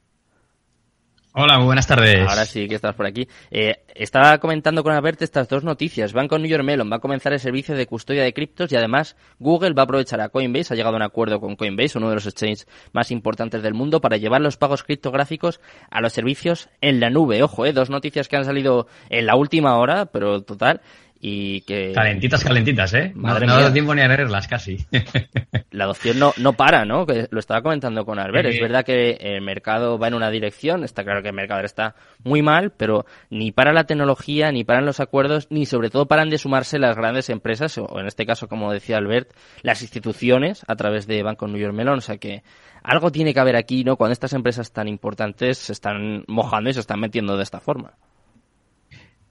Hola, 1.38 1.58
muy 1.58 1.66
buenas 1.66 1.86
tardes. 1.86 2.26
Ahora 2.26 2.46
sí 2.46 2.66
que 2.66 2.76
estás 2.76 2.94
por 2.94 3.04
aquí. 3.04 3.28
Eh, 3.50 3.82
estaba 3.94 4.38
comentando 4.38 4.82
con 4.82 4.94
Albert 4.94 5.20
estas 5.20 5.46
dos 5.50 5.64
noticias. 5.64 6.14
Banco 6.14 6.38
New 6.38 6.48
York 6.48 6.64
Mellon 6.64 6.90
va 6.90 6.96
a 6.96 6.98
comenzar 6.98 7.34
el 7.34 7.40
servicio 7.40 7.74
de 7.74 7.84
custodia 7.86 8.22
de 8.22 8.32
criptos 8.32 8.72
y 8.72 8.76
además 8.76 9.16
Google 9.38 9.74
va 9.74 9.82
a 9.82 9.84
aprovechar 9.84 10.18
a 10.22 10.30
Coinbase, 10.30 10.72
ha 10.72 10.76
llegado 10.78 10.94
a 10.94 10.96
un 10.96 11.02
acuerdo 11.02 11.38
con 11.38 11.54
Coinbase, 11.54 11.98
uno 11.98 12.08
de 12.08 12.14
los 12.14 12.26
exchanges 12.26 12.66
más 12.94 13.10
importantes 13.10 13.62
del 13.62 13.74
mundo, 13.74 14.00
para 14.00 14.16
llevar 14.16 14.40
los 14.40 14.56
pagos 14.56 14.82
criptográficos 14.82 15.60
a 15.90 16.00
los 16.00 16.14
servicios 16.14 16.70
en 16.80 17.00
la 17.00 17.10
nube. 17.10 17.42
Ojo, 17.42 17.66
eh, 17.66 17.74
dos 17.74 17.90
noticias 17.90 18.28
que 18.28 18.36
han 18.36 18.46
salido 18.46 18.86
en 19.10 19.26
la 19.26 19.36
última 19.36 19.76
hora, 19.76 20.06
pero 20.06 20.40
total 20.40 20.80
y 21.20 21.62
que... 21.62 21.92
Calentitas, 21.92 22.44
calentitas, 22.44 22.94
¿eh? 22.94 23.12
Madre 23.14 23.46
no, 23.46 23.56
dado 23.56 23.72
tiempo 23.72 23.94
ni 23.94 24.02
a 24.02 24.08
leerlas 24.08 24.46
casi. 24.48 24.86
La 25.70 25.84
adopción 25.84 26.18
no, 26.18 26.32
no 26.36 26.52
para, 26.52 26.84
¿no? 26.84 27.06
Que 27.06 27.26
lo 27.30 27.40
estaba 27.40 27.62
comentando 27.62 28.04
con 28.04 28.18
Albert. 28.18 28.48
Es 28.48 28.60
verdad 28.60 28.84
que 28.84 29.16
el 29.20 29.42
mercado 29.42 29.98
va 29.98 30.08
en 30.08 30.14
una 30.14 30.30
dirección, 30.30 30.84
está 30.84 31.04
claro 31.04 31.22
que 31.22 31.28
el 31.28 31.34
mercado 31.34 31.62
está 31.64 31.94
muy 32.22 32.42
mal, 32.42 32.72
pero 32.76 33.06
ni 33.30 33.52
para 33.52 33.72
la 33.72 33.84
tecnología, 33.84 34.52
ni 34.52 34.64
paran 34.64 34.86
los 34.86 35.00
acuerdos, 35.00 35.48
ni 35.50 35.66
sobre 35.66 35.90
todo 35.90 36.06
paran 36.06 36.30
de 36.30 36.38
sumarse 36.38 36.78
las 36.78 36.96
grandes 36.96 37.30
empresas, 37.30 37.76
o 37.78 37.98
en 37.98 38.06
este 38.06 38.26
caso, 38.26 38.48
como 38.48 38.72
decía 38.72 38.98
Albert, 38.98 39.30
las 39.62 39.82
instituciones 39.82 40.64
a 40.66 40.76
través 40.76 41.06
de 41.06 41.22
Banco 41.22 41.46
New 41.46 41.60
York 41.60 41.74
Mellon. 41.74 41.98
O 41.98 42.02
sea 42.02 42.18
que 42.18 42.42
algo 42.82 43.10
tiene 43.10 43.34
que 43.34 43.40
haber 43.40 43.56
aquí, 43.56 43.84
¿no? 43.84 43.96
Cuando 43.96 44.12
estas 44.12 44.32
empresas 44.32 44.72
tan 44.72 44.88
importantes 44.88 45.58
se 45.58 45.72
están 45.72 46.24
mojando 46.28 46.70
y 46.70 46.74
se 46.74 46.80
están 46.80 47.00
metiendo 47.00 47.36
de 47.36 47.42
esta 47.42 47.60
forma. 47.60 47.94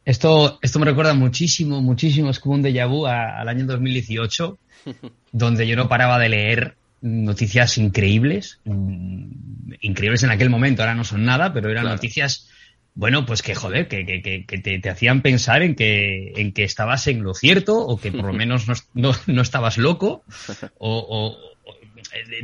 Esto, 0.05 0.59
esto 0.61 0.77
me 0.77 0.85
recuerda 0.85 1.15
muchísimo, 1.15 1.81
muchísimo, 1.81 2.29
es 2.29 2.39
como 2.39 2.55
un 2.55 2.63
déjà 2.63 2.87
vu 2.87 3.07
al 3.07 3.49
año 3.49 3.65
2018, 3.65 4.57
donde 5.31 5.67
yo 5.67 5.75
no 5.75 5.89
paraba 5.89 6.19
de 6.19 6.29
leer 6.29 6.75
noticias 7.01 7.77
increíbles, 7.79 8.59
mm, 8.65 9.73
increíbles 9.81 10.21
en 10.23 10.29
aquel 10.29 10.51
momento, 10.51 10.83
ahora 10.83 10.93
no 10.93 11.03
son 11.03 11.25
nada, 11.25 11.53
pero 11.53 11.69
eran 11.69 11.85
noticias, 11.85 12.49
bueno, 12.93 13.25
pues 13.25 13.41
que 13.41 13.55
joder, 13.55 13.87
que, 13.87 14.05
que, 14.05 14.45
que 14.45 14.57
te, 14.79 14.89
hacían 14.89 15.21
pensar 15.21 15.63
en 15.63 15.75
que, 15.75 16.33
en 16.35 16.53
que 16.53 16.63
estabas 16.63 17.07
en 17.07 17.23
lo 17.23 17.33
cierto, 17.33 17.77
o 17.79 17.97
que 17.97 18.11
por 18.11 18.25
lo 18.25 18.33
menos 18.41 18.67
no, 18.93 19.11
no, 19.25 19.41
estabas 19.41 19.79
loco, 19.79 20.23
o, 20.77 21.35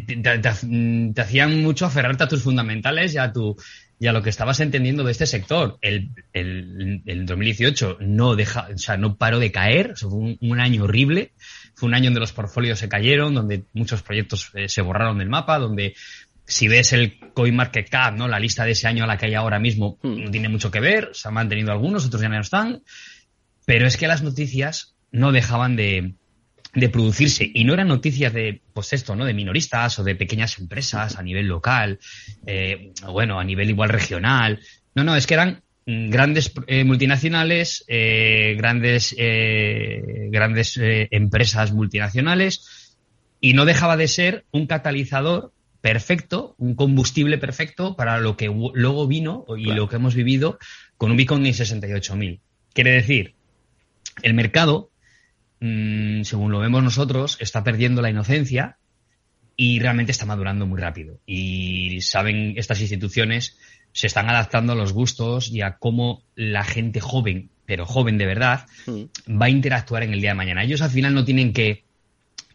te, 0.05 0.17
te, 0.17 1.21
hacían 1.21 1.61
mucho 1.61 1.85
aferrarte 1.85 2.23
a 2.23 2.27
tus 2.27 2.43
fundamentales 2.43 3.13
y 3.13 3.17
a 3.17 3.31
tu, 3.31 3.55
y 4.01 4.07
a 4.07 4.13
lo 4.13 4.23
que 4.23 4.31
estabas 4.31 4.59
entendiendo 4.59 5.03
de 5.03 5.11
este 5.11 5.27
sector. 5.27 5.77
El, 5.79 6.09
el, 6.33 7.25
2018 7.27 7.99
no 8.01 8.35
deja, 8.35 8.67
o 8.73 8.77
sea, 8.79 8.97
no 8.97 9.15
paró 9.15 9.37
de 9.37 9.51
caer, 9.51 9.93
fue 9.95 10.09
un, 10.09 10.59
año 10.59 10.85
horrible, 10.85 11.33
fue 11.75 11.87
un 11.87 11.93
año 11.93 12.05
donde 12.05 12.21
los 12.21 12.33
portfolios 12.33 12.79
se 12.79 12.89
cayeron, 12.89 13.35
donde 13.35 13.63
muchos 13.73 14.01
proyectos 14.01 14.49
eh, 14.55 14.67
se 14.69 14.81
borraron 14.81 15.19
del 15.19 15.29
mapa, 15.29 15.59
donde 15.59 15.93
si 16.45 16.67
ves 16.67 16.93
el 16.93 17.19
CoinMarketCap, 17.33 18.15
¿no? 18.15 18.27
La 18.27 18.39
lista 18.39 18.65
de 18.65 18.71
ese 18.71 18.87
año 18.87 19.03
a 19.03 19.07
la 19.07 19.19
que 19.19 19.27
hay 19.27 19.35
ahora 19.35 19.59
mismo 19.59 19.99
hmm. 20.01 20.23
no 20.23 20.31
tiene 20.31 20.49
mucho 20.49 20.71
que 20.71 20.79
ver, 20.79 21.11
se 21.13 21.27
han 21.27 21.35
mantenido 21.35 21.71
algunos, 21.71 22.03
otros 22.03 22.23
ya 22.23 22.29
no 22.29 22.41
están, 22.41 22.81
pero 23.65 23.85
es 23.85 23.97
que 23.97 24.07
las 24.07 24.23
noticias 24.23 24.95
no 25.11 25.31
dejaban 25.31 25.75
de, 25.75 26.15
de 26.73 26.89
producirse. 26.89 27.49
Y 27.53 27.63
no 27.63 27.73
eran 27.73 27.87
noticias 27.87 28.33
de 28.33 28.61
pues 28.73 28.93
esto 28.93 29.15
no 29.15 29.25
de 29.25 29.33
minoristas 29.33 29.99
o 29.99 30.03
de 30.03 30.15
pequeñas 30.15 30.57
empresas 30.59 31.17
a 31.17 31.23
nivel 31.23 31.47
local 31.47 31.99
eh, 32.45 32.93
bueno 33.07 33.39
a 33.39 33.43
nivel 33.43 33.69
igual 33.69 33.89
regional. 33.89 34.59
No 34.95 35.03
no 35.03 35.15
es 35.15 35.27
que 35.27 35.33
eran 35.33 35.63
grandes 35.85 36.53
eh, 36.67 36.83
multinacionales 36.83 37.83
eh, 37.87 38.55
grandes 38.57 39.15
grandes 39.17 40.79
empresas 40.79 41.73
multinacionales 41.73 42.97
y 43.41 43.53
no 43.53 43.65
dejaba 43.65 43.97
de 43.97 44.07
ser 44.07 44.45
un 44.51 44.67
catalizador 44.67 45.51
perfecto 45.81 46.55
un 46.59 46.75
combustible 46.75 47.37
perfecto 47.37 47.95
para 47.95 48.19
lo 48.19 48.37
que 48.37 48.45
luego 48.47 49.07
vino 49.07 49.45
y 49.57 49.73
lo 49.73 49.89
que 49.89 49.95
hemos 49.97 50.15
vivido 50.15 50.59
con 50.97 51.11
un 51.11 51.17
Bitcoin 51.17 51.43
de 51.43 51.49
68.000 51.49 52.39
quiere 52.73 52.91
decir 52.91 53.33
el 54.21 54.35
mercado 54.35 54.90
Mm, 55.61 56.23
según 56.23 56.51
lo 56.51 56.59
vemos 56.59 56.83
nosotros, 56.83 57.37
está 57.39 57.63
perdiendo 57.63 58.01
la 58.01 58.09
inocencia 58.09 58.77
y 59.55 59.79
realmente 59.79 60.11
está 60.11 60.25
madurando 60.25 60.65
muy 60.65 60.81
rápido. 60.81 61.19
Y 61.25 62.01
saben, 62.01 62.55
estas 62.57 62.81
instituciones 62.81 63.57
se 63.93 64.07
están 64.07 64.27
adaptando 64.27 64.73
a 64.73 64.75
los 64.75 64.91
gustos 64.91 65.49
y 65.49 65.61
a 65.61 65.77
cómo 65.77 66.23
la 66.35 66.63
gente 66.63 66.99
joven, 66.99 67.51
pero 67.67 67.85
joven 67.85 68.17
de 68.17 68.25
verdad, 68.25 68.65
mm. 68.87 69.39
va 69.39 69.45
a 69.45 69.49
interactuar 69.49 70.01
en 70.01 70.13
el 70.13 70.21
día 70.21 70.31
de 70.31 70.35
mañana. 70.35 70.63
Ellos 70.63 70.81
al 70.81 70.89
final 70.89 71.13
no 71.13 71.25
tienen 71.25 71.53
que 71.53 71.83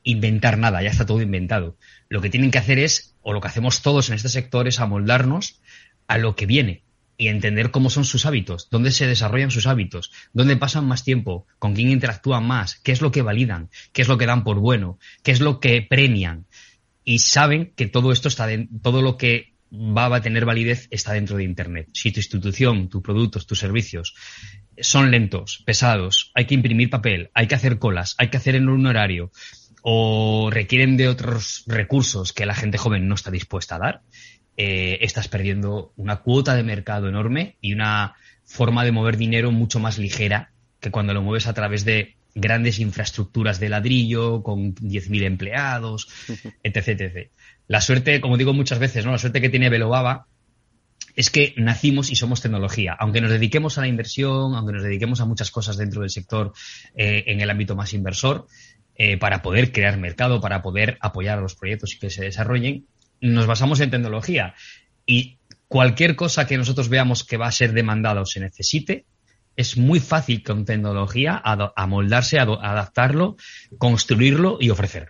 inventar 0.02 0.58
nada, 0.58 0.82
ya 0.82 0.90
está 0.90 1.06
todo 1.06 1.22
inventado. 1.22 1.76
Lo 2.08 2.20
que 2.20 2.30
tienen 2.30 2.50
que 2.50 2.58
hacer 2.58 2.80
es, 2.80 3.14
o 3.22 3.32
lo 3.32 3.40
que 3.40 3.48
hacemos 3.48 3.82
todos 3.82 4.08
en 4.08 4.16
este 4.16 4.28
sector, 4.28 4.66
es 4.66 4.80
amoldarnos 4.80 5.60
a 6.08 6.18
lo 6.18 6.34
que 6.34 6.46
viene 6.46 6.82
y 7.16 7.28
entender 7.28 7.70
cómo 7.70 7.90
son 7.90 8.04
sus 8.04 8.26
hábitos, 8.26 8.68
dónde 8.70 8.92
se 8.92 9.06
desarrollan 9.06 9.50
sus 9.50 9.66
hábitos, 9.66 10.12
dónde 10.32 10.56
pasan 10.56 10.86
más 10.86 11.04
tiempo, 11.04 11.46
con 11.58 11.74
quién 11.74 11.90
interactúan 11.90 12.46
más, 12.46 12.76
qué 12.76 12.92
es 12.92 13.00
lo 13.00 13.10
que 13.10 13.22
validan, 13.22 13.70
qué 13.92 14.02
es 14.02 14.08
lo 14.08 14.18
que 14.18 14.26
dan 14.26 14.44
por 14.44 14.58
bueno, 14.58 14.98
qué 15.22 15.32
es 15.32 15.40
lo 15.40 15.60
que 15.60 15.82
premian. 15.82 16.46
Y 17.04 17.20
saben 17.20 17.72
que 17.76 17.86
todo 17.86 18.12
esto 18.12 18.28
está, 18.28 18.48
todo 18.82 19.02
lo 19.02 19.16
que 19.16 19.54
va 19.72 20.14
a 20.14 20.20
tener 20.20 20.44
validez 20.44 20.88
está 20.90 21.12
dentro 21.12 21.36
de 21.36 21.44
Internet. 21.44 21.88
Si 21.92 22.12
tu 22.12 22.20
institución, 22.20 22.88
tus 22.88 23.02
productos, 23.02 23.46
tus 23.46 23.58
servicios 23.58 24.14
son 24.78 25.10
lentos, 25.10 25.62
pesados, 25.64 26.32
hay 26.34 26.46
que 26.46 26.54
imprimir 26.54 26.90
papel, 26.90 27.30
hay 27.34 27.46
que 27.46 27.54
hacer 27.54 27.78
colas, 27.78 28.14
hay 28.18 28.28
que 28.28 28.36
hacer 28.36 28.56
en 28.56 28.68
un 28.68 28.86
horario 28.86 29.30
o 29.82 30.50
requieren 30.50 30.96
de 30.96 31.08
otros 31.08 31.62
recursos 31.66 32.32
que 32.32 32.44
la 32.44 32.54
gente 32.54 32.76
joven 32.76 33.06
no 33.06 33.14
está 33.14 33.30
dispuesta 33.30 33.76
a 33.76 33.78
dar, 33.78 34.02
eh, 34.56 34.98
estás 35.02 35.28
perdiendo 35.28 35.92
una 35.96 36.16
cuota 36.16 36.54
de 36.54 36.62
mercado 36.62 37.08
enorme 37.08 37.56
y 37.60 37.72
una 37.72 38.14
forma 38.44 38.84
de 38.84 38.92
mover 38.92 39.16
dinero 39.16 39.50
mucho 39.50 39.80
más 39.80 39.98
ligera 39.98 40.50
que 40.80 40.90
cuando 40.90 41.14
lo 41.14 41.22
mueves 41.22 41.46
a 41.46 41.54
través 41.54 41.84
de 41.84 42.16
grandes 42.34 42.78
infraestructuras 42.78 43.58
de 43.58 43.70
ladrillo, 43.70 44.42
con 44.42 44.74
10.000 44.74 45.24
empleados, 45.24 46.08
etc, 46.62 46.88
etc. 46.88 47.30
La 47.66 47.80
suerte, 47.80 48.20
como 48.20 48.36
digo 48.36 48.52
muchas 48.52 48.78
veces, 48.78 49.04
¿no? 49.04 49.12
La 49.12 49.18
suerte 49.18 49.40
que 49.40 49.48
tiene 49.48 49.70
Velobaba 49.70 50.26
es 51.16 51.30
que 51.30 51.54
nacimos 51.56 52.10
y 52.10 52.14
somos 52.14 52.42
tecnología. 52.42 52.94
Aunque 52.98 53.22
nos 53.22 53.30
dediquemos 53.30 53.78
a 53.78 53.80
la 53.80 53.88
inversión, 53.88 54.54
aunque 54.54 54.74
nos 54.74 54.82
dediquemos 54.82 55.20
a 55.20 55.24
muchas 55.24 55.50
cosas 55.50 55.78
dentro 55.78 56.02
del 56.02 56.10
sector 56.10 56.52
eh, 56.94 57.24
en 57.26 57.40
el 57.40 57.48
ámbito 57.48 57.74
más 57.74 57.94
inversor, 57.94 58.46
eh, 58.94 59.16
para 59.16 59.42
poder 59.42 59.72
crear 59.72 59.98
mercado, 59.98 60.40
para 60.40 60.62
poder 60.62 60.98
apoyar 61.00 61.38
a 61.38 61.42
los 61.42 61.54
proyectos 61.54 61.94
y 61.94 61.98
que 61.98 62.10
se 62.10 62.24
desarrollen, 62.24 62.86
nos 63.20 63.46
basamos 63.46 63.80
en 63.80 63.90
tecnología 63.90 64.54
y 65.04 65.38
cualquier 65.68 66.16
cosa 66.16 66.46
que 66.46 66.58
nosotros 66.58 66.88
veamos 66.88 67.24
que 67.24 67.36
va 67.36 67.46
a 67.46 67.52
ser 67.52 67.72
demandada 67.72 68.20
o 68.20 68.26
se 68.26 68.40
necesite, 68.40 69.06
es 69.56 69.76
muy 69.76 70.00
fácil 70.00 70.42
con 70.42 70.64
tecnología 70.64 71.40
amoldarse, 71.76 72.38
adaptarlo, 72.38 73.36
construirlo 73.78 74.58
y 74.60 74.70
ofrecer. 74.70 75.08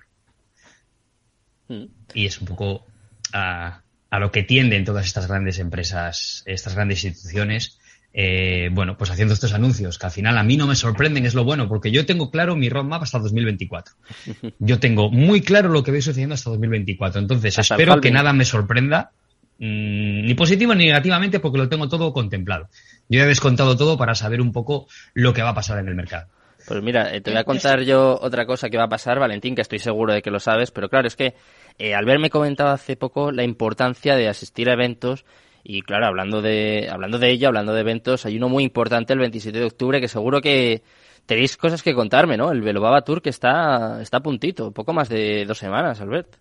Mm. 1.69 1.87
Y 2.15 2.27
es 2.27 2.41
un 2.41 2.47
poco 2.47 2.87
a, 3.33 3.83
a, 4.09 4.19
lo 4.21 4.31
que 4.31 4.45
tienden 4.45 4.85
todas 4.85 5.05
estas 5.05 5.27
grandes 5.27 5.59
empresas, 5.59 6.45
estas 6.47 6.75
grandes 6.77 7.05
instituciones, 7.05 7.76
eh, 8.19 8.71
bueno, 8.73 8.97
pues 8.97 9.11
haciendo 9.11 9.35
estos 9.35 9.53
anuncios, 9.53 9.99
que 9.99 10.07
al 10.07 10.13
final 10.13 10.39
a 10.39 10.43
mí 10.43 10.57
no 10.57 10.67
me 10.67 10.75
sorprenden, 10.75 11.27
es 11.27 11.35
lo 11.35 11.45
bueno, 11.45 11.69
porque 11.69 11.91
yo 11.91 12.07
tengo 12.07 12.31
claro 12.31 12.57
mi 12.57 12.71
roadmap 12.71 13.03
hasta 13.03 13.19
2024. 13.19 13.95
Yo 14.59 14.81
tengo 14.81 15.11
muy 15.11 15.43
claro 15.43 15.69
lo 15.69 15.83
que 15.83 15.91
voy 15.91 16.01
sucediendo 16.01 16.35
hasta 16.35 16.49
2024. 16.49 17.21
Entonces, 17.21 17.59
espero 17.59 18.01
que 18.01 18.11
nada 18.11 18.33
me 18.33 18.47
sorprenda, 18.47 19.11
mm, 19.59 20.25
ni 20.25 20.35
positivo 20.35 20.75
ni 20.75 20.87
negativamente, 20.87 21.41
porque 21.41 21.59
lo 21.59 21.69
tengo 21.69 21.91
todo 21.91 22.15
contemplado. 22.15 22.71
Yo 23.11 23.23
he 23.23 23.27
descontado 23.27 23.77
todo 23.77 23.99
para 23.99 24.15
saber 24.15 24.41
un 24.41 24.51
poco 24.51 24.87
lo 25.13 25.35
que 25.35 25.43
va 25.43 25.51
a 25.51 25.55
pasar 25.55 25.79
en 25.79 25.89
el 25.89 25.95
mercado. 25.95 26.29
Pues 26.67 26.83
mira, 26.83 27.15
eh, 27.15 27.21
te 27.21 27.31
voy 27.31 27.41
a 27.41 27.45
contar 27.45 27.83
yo 27.83 28.19
otra 28.19 28.47
cosa 28.47 28.71
que 28.71 28.79
va 28.79 28.85
a 28.85 28.89
pasar, 28.89 29.19
Valentín, 29.19 29.55
que 29.55 29.61
estoy 29.61 29.79
seguro 29.79 30.15
de 30.15 30.23
que 30.23 30.31
lo 30.31 30.41
sabes, 30.41 30.71
pero 30.71 30.89
claro, 30.89 31.07
es 31.07 31.17
que 31.17 31.35
eh, 31.79 31.95
Albert 31.95 32.21
me 32.21 32.31
comentaba 32.31 32.73
hace 32.73 32.97
poco 32.97 33.31
la 33.31 33.45
importancia 33.45 34.17
de 34.17 34.27
asistir 34.27 34.71
a 34.71 34.73
eventos 34.73 35.27
y 35.69 35.83
claro, 35.83 36.07
hablando 36.07 36.43
de, 36.43 36.89
hablando 36.91 37.19
de 37.19 37.31
ello, 37.31 37.49
hablando 37.49 37.75
de 37.75 37.81
eventos, 37.81 38.25
hay 38.25 38.37
uno 38.37 38.49
muy 38.49 38.63
importante 38.63 39.13
el 39.13 39.19
27 39.19 39.59
de 39.59 39.65
octubre 39.65 40.01
que 40.01 40.07
seguro 40.07 40.41
que 40.41 40.83
tenéis 41.27 41.57
cosas 41.57 41.83
que 41.83 41.93
contarme, 41.93 42.37
¿no? 42.37 42.53
El 42.53 42.63
Velobaba 42.63 43.03
Tour 43.03 43.21
que 43.21 43.31
está, 43.31 44.01
está 44.01 44.19
a 44.19 44.23
puntito, 44.23 44.71
poco 44.71 44.93
más 44.93 45.09
de 45.09 45.45
dos 45.45 45.59
semanas, 45.59 46.01
Albert. 46.01 46.37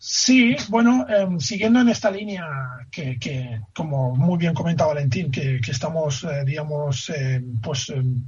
Sí, 0.00 0.56
bueno, 0.68 1.06
em, 1.08 1.40
siguiendo 1.40 1.80
en 1.80 1.88
esta 1.88 2.08
línea 2.08 2.46
que, 2.88 3.18
que, 3.18 3.60
como 3.74 4.14
muy 4.14 4.38
bien 4.38 4.54
comentaba 4.54 4.94
Valentín, 4.94 5.30
que, 5.30 5.60
que 5.60 5.72
estamos, 5.72 6.22
eh, 6.22 6.44
digamos, 6.46 7.10
eh, 7.10 7.42
pues 7.60 7.90
em, 7.90 8.22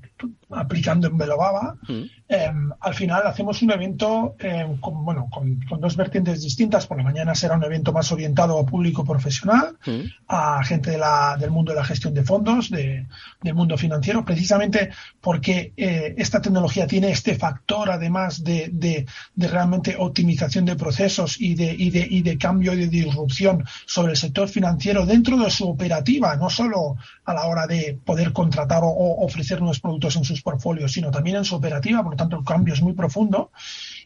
aplicando 0.51 1.07
en 1.07 1.17
Velobaba, 1.17 1.77
mm. 1.87 2.03
em, 2.29 2.71
al 2.81 2.95
final 2.95 3.23
hacemos 3.25 3.63
un 3.63 3.71
evento 3.71 4.35
con, 4.81 5.05
bueno, 5.05 5.29
con, 5.31 5.61
dos 5.81 5.97
vertientes 5.97 6.43
distintas. 6.43 6.89
Por 6.89 6.97
la 6.97 7.05
mañana 7.05 7.37
será 7.37 7.57
un 7.57 7.63
evento 7.63 7.93
más 7.93 8.11
orientado 8.11 8.59
a 8.59 8.67
público 8.67 9.05
profesional, 9.05 9.77
mm. 9.87 10.01
a 10.27 10.65
gente 10.65 10.91
de 10.91 10.99
la, 10.99 11.37
del 11.39 11.53
mundo 11.53 11.71
de 11.71 11.79
la 11.79 11.85
gestión 11.85 12.15
de 12.15 12.25
fondos, 12.25 12.71
de, 12.71 13.07
del 13.43 13.55
mundo 13.55 13.79
financiero, 13.79 14.25
precisamente 14.25 14.91
porque 15.21 15.73
eh, 15.77 16.15
esta 16.19 16.41
tecnología 16.41 16.89
tiene 16.89 17.13
este 17.13 17.37
factor, 17.37 17.91
además 17.91 18.43
de, 18.43 18.71
de, 18.73 19.07
de 19.37 19.49
realmente 19.49 19.95
optimización 19.97 20.65
de 20.65 20.75
procesos 20.75 21.41
y 21.41 21.60
y, 21.65 21.91
de, 21.91 22.07
y 22.09 22.23
de 22.23 22.39
cambio 22.39 22.73
y 22.73 22.77
de 22.79 22.89
disrupción 22.89 23.65
sobre 23.87 24.13
el 24.13 24.19
sector 24.19 24.49
financiero 24.49 25.07
dentro 25.07 25.37
de 25.39 25.51
su 25.51 25.69
operativa, 25.69 26.37
no 26.37 26.51
solo 26.51 26.97
a 27.25 27.35
la 27.35 27.47
hora 27.47 27.67
de 27.67 27.99
poder 28.05 28.33
contratar 28.33 28.83
o, 28.85 28.91
ofrecer 29.25 29.61
nuevos 29.61 29.81
productos 29.81 30.17
en 30.17 30.25
sus 30.25 30.43
portfolios, 30.43 30.93
sino 30.93 31.11
también 31.11 31.37
en 31.37 31.45
su 31.45 31.57
operativa, 31.57 32.03
por 32.03 32.13
lo 32.13 32.17
tanto 32.17 32.37
el 32.39 32.45
cambio 32.45 32.75
es 32.75 32.83
muy 32.83 32.93
profundo. 32.93 33.51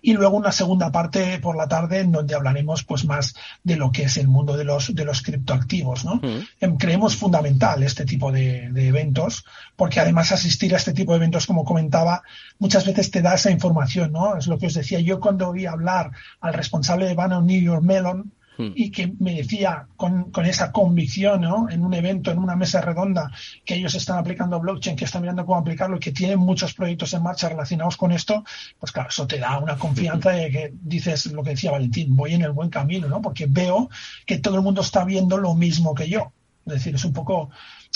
Y 0.07 0.13
luego 0.13 0.37
una 0.37 0.53
segunda 0.53 0.93
parte 0.93 1.39
por 1.39 1.57
la 1.57 1.67
tarde 1.67 2.01
en 2.01 2.13
donde 2.13 2.35
hablaremos 2.35 2.85
pues 2.85 3.07
más 3.07 3.35
de 3.63 3.77
lo 3.77 3.91
que 3.91 4.03
es 4.03 4.19
el 4.19 4.29
mundo 4.29 4.55
de 4.55 4.65
los, 4.65 4.95
de 4.95 5.03
los 5.03 5.23
criptoactivos, 5.23 6.05
¿no? 6.05 6.17
Mm. 6.17 6.47
Em, 6.61 6.77
creemos 6.77 7.17
fundamental 7.17 7.83
este 7.83 8.05
tipo 8.05 8.31
de, 8.31 8.69
de 8.71 8.89
eventos 8.89 9.47
porque 9.77 10.01
además 10.01 10.31
asistir 10.31 10.75
a 10.75 10.77
este 10.77 10.93
tipo 10.93 11.13
de 11.13 11.17
eventos, 11.17 11.47
como 11.47 11.65
comentaba, 11.65 12.23
muchas 12.59 12.85
veces 12.85 13.11
te 13.11 13.23
da 13.23 13.33
esa 13.33 13.51
información, 13.51 14.13
¿no? 14.13 14.37
Es 14.37 14.47
lo 14.47 14.59
que 14.59 14.67
os 14.67 14.75
decía 14.75 15.01
yo 15.01 15.21
cuando 15.21 15.49
oí 15.49 15.65
hablar 15.65 16.11
al 16.39 16.53
responsable 16.53 17.07
de 17.07 17.15
Banner 17.15 17.41
New 17.41 17.63
York 17.63 17.83
Mellon, 17.83 18.31
Hmm. 18.57 18.71
y 18.75 18.91
que 18.91 19.13
me 19.19 19.35
decía 19.35 19.89
con, 19.97 20.31
con, 20.31 20.47
esa 20.47 20.71
convicción 20.71 21.41
¿no? 21.41 21.69
en 21.69 21.85
un 21.85 21.93
evento, 21.93 22.31
en 22.31 22.39
una 22.39 22.55
mesa 22.55 22.81
redonda, 22.81 23.33
que 23.65 23.75
ellos 23.75 23.95
están 23.97 24.19
aplicando 24.19 24.61
blockchain, 24.61 24.97
que 24.97 25.07
están 25.07 25.23
mirando 25.23 25.45
cómo 25.45 25.59
aplicarlo 25.59 25.97
y 25.97 26.01
que 26.01 26.13
tienen 26.13 26.39
muchos 26.39 26.73
proyectos 26.73 27.13
en 27.15 27.23
marcha 27.25 27.49
relacionados 27.49 27.97
con 27.97 28.13
esto, 28.13 28.45
pues 28.79 28.93
claro, 28.93 29.09
eso 29.09 29.27
te 29.27 29.39
da 29.39 29.59
una 29.59 29.77
confianza 29.77 30.31
de 30.31 30.51
que 30.51 30.73
dices 30.83 31.27
lo 31.33 31.43
que 31.43 31.51
decía 31.51 31.73
Valentín, 31.73 32.15
voy 32.15 32.35
en 32.35 32.43
el 32.43 32.53
buen 32.53 32.71
camino, 32.71 33.09
¿no? 33.09 33.21
porque 33.21 33.47
veo 33.49 33.91
que 34.25 34.39
todo 34.39 34.55
el 34.55 34.63
mundo 34.63 34.83
está 34.83 35.05
viendo 35.05 35.37
lo 35.37 35.55
mismo 35.55 35.95
que 35.95 36.09
yo. 36.09 36.33
Es 36.67 36.75
decir, 36.75 36.95
es 36.95 37.05
un 37.05 37.13
poco 37.13 37.51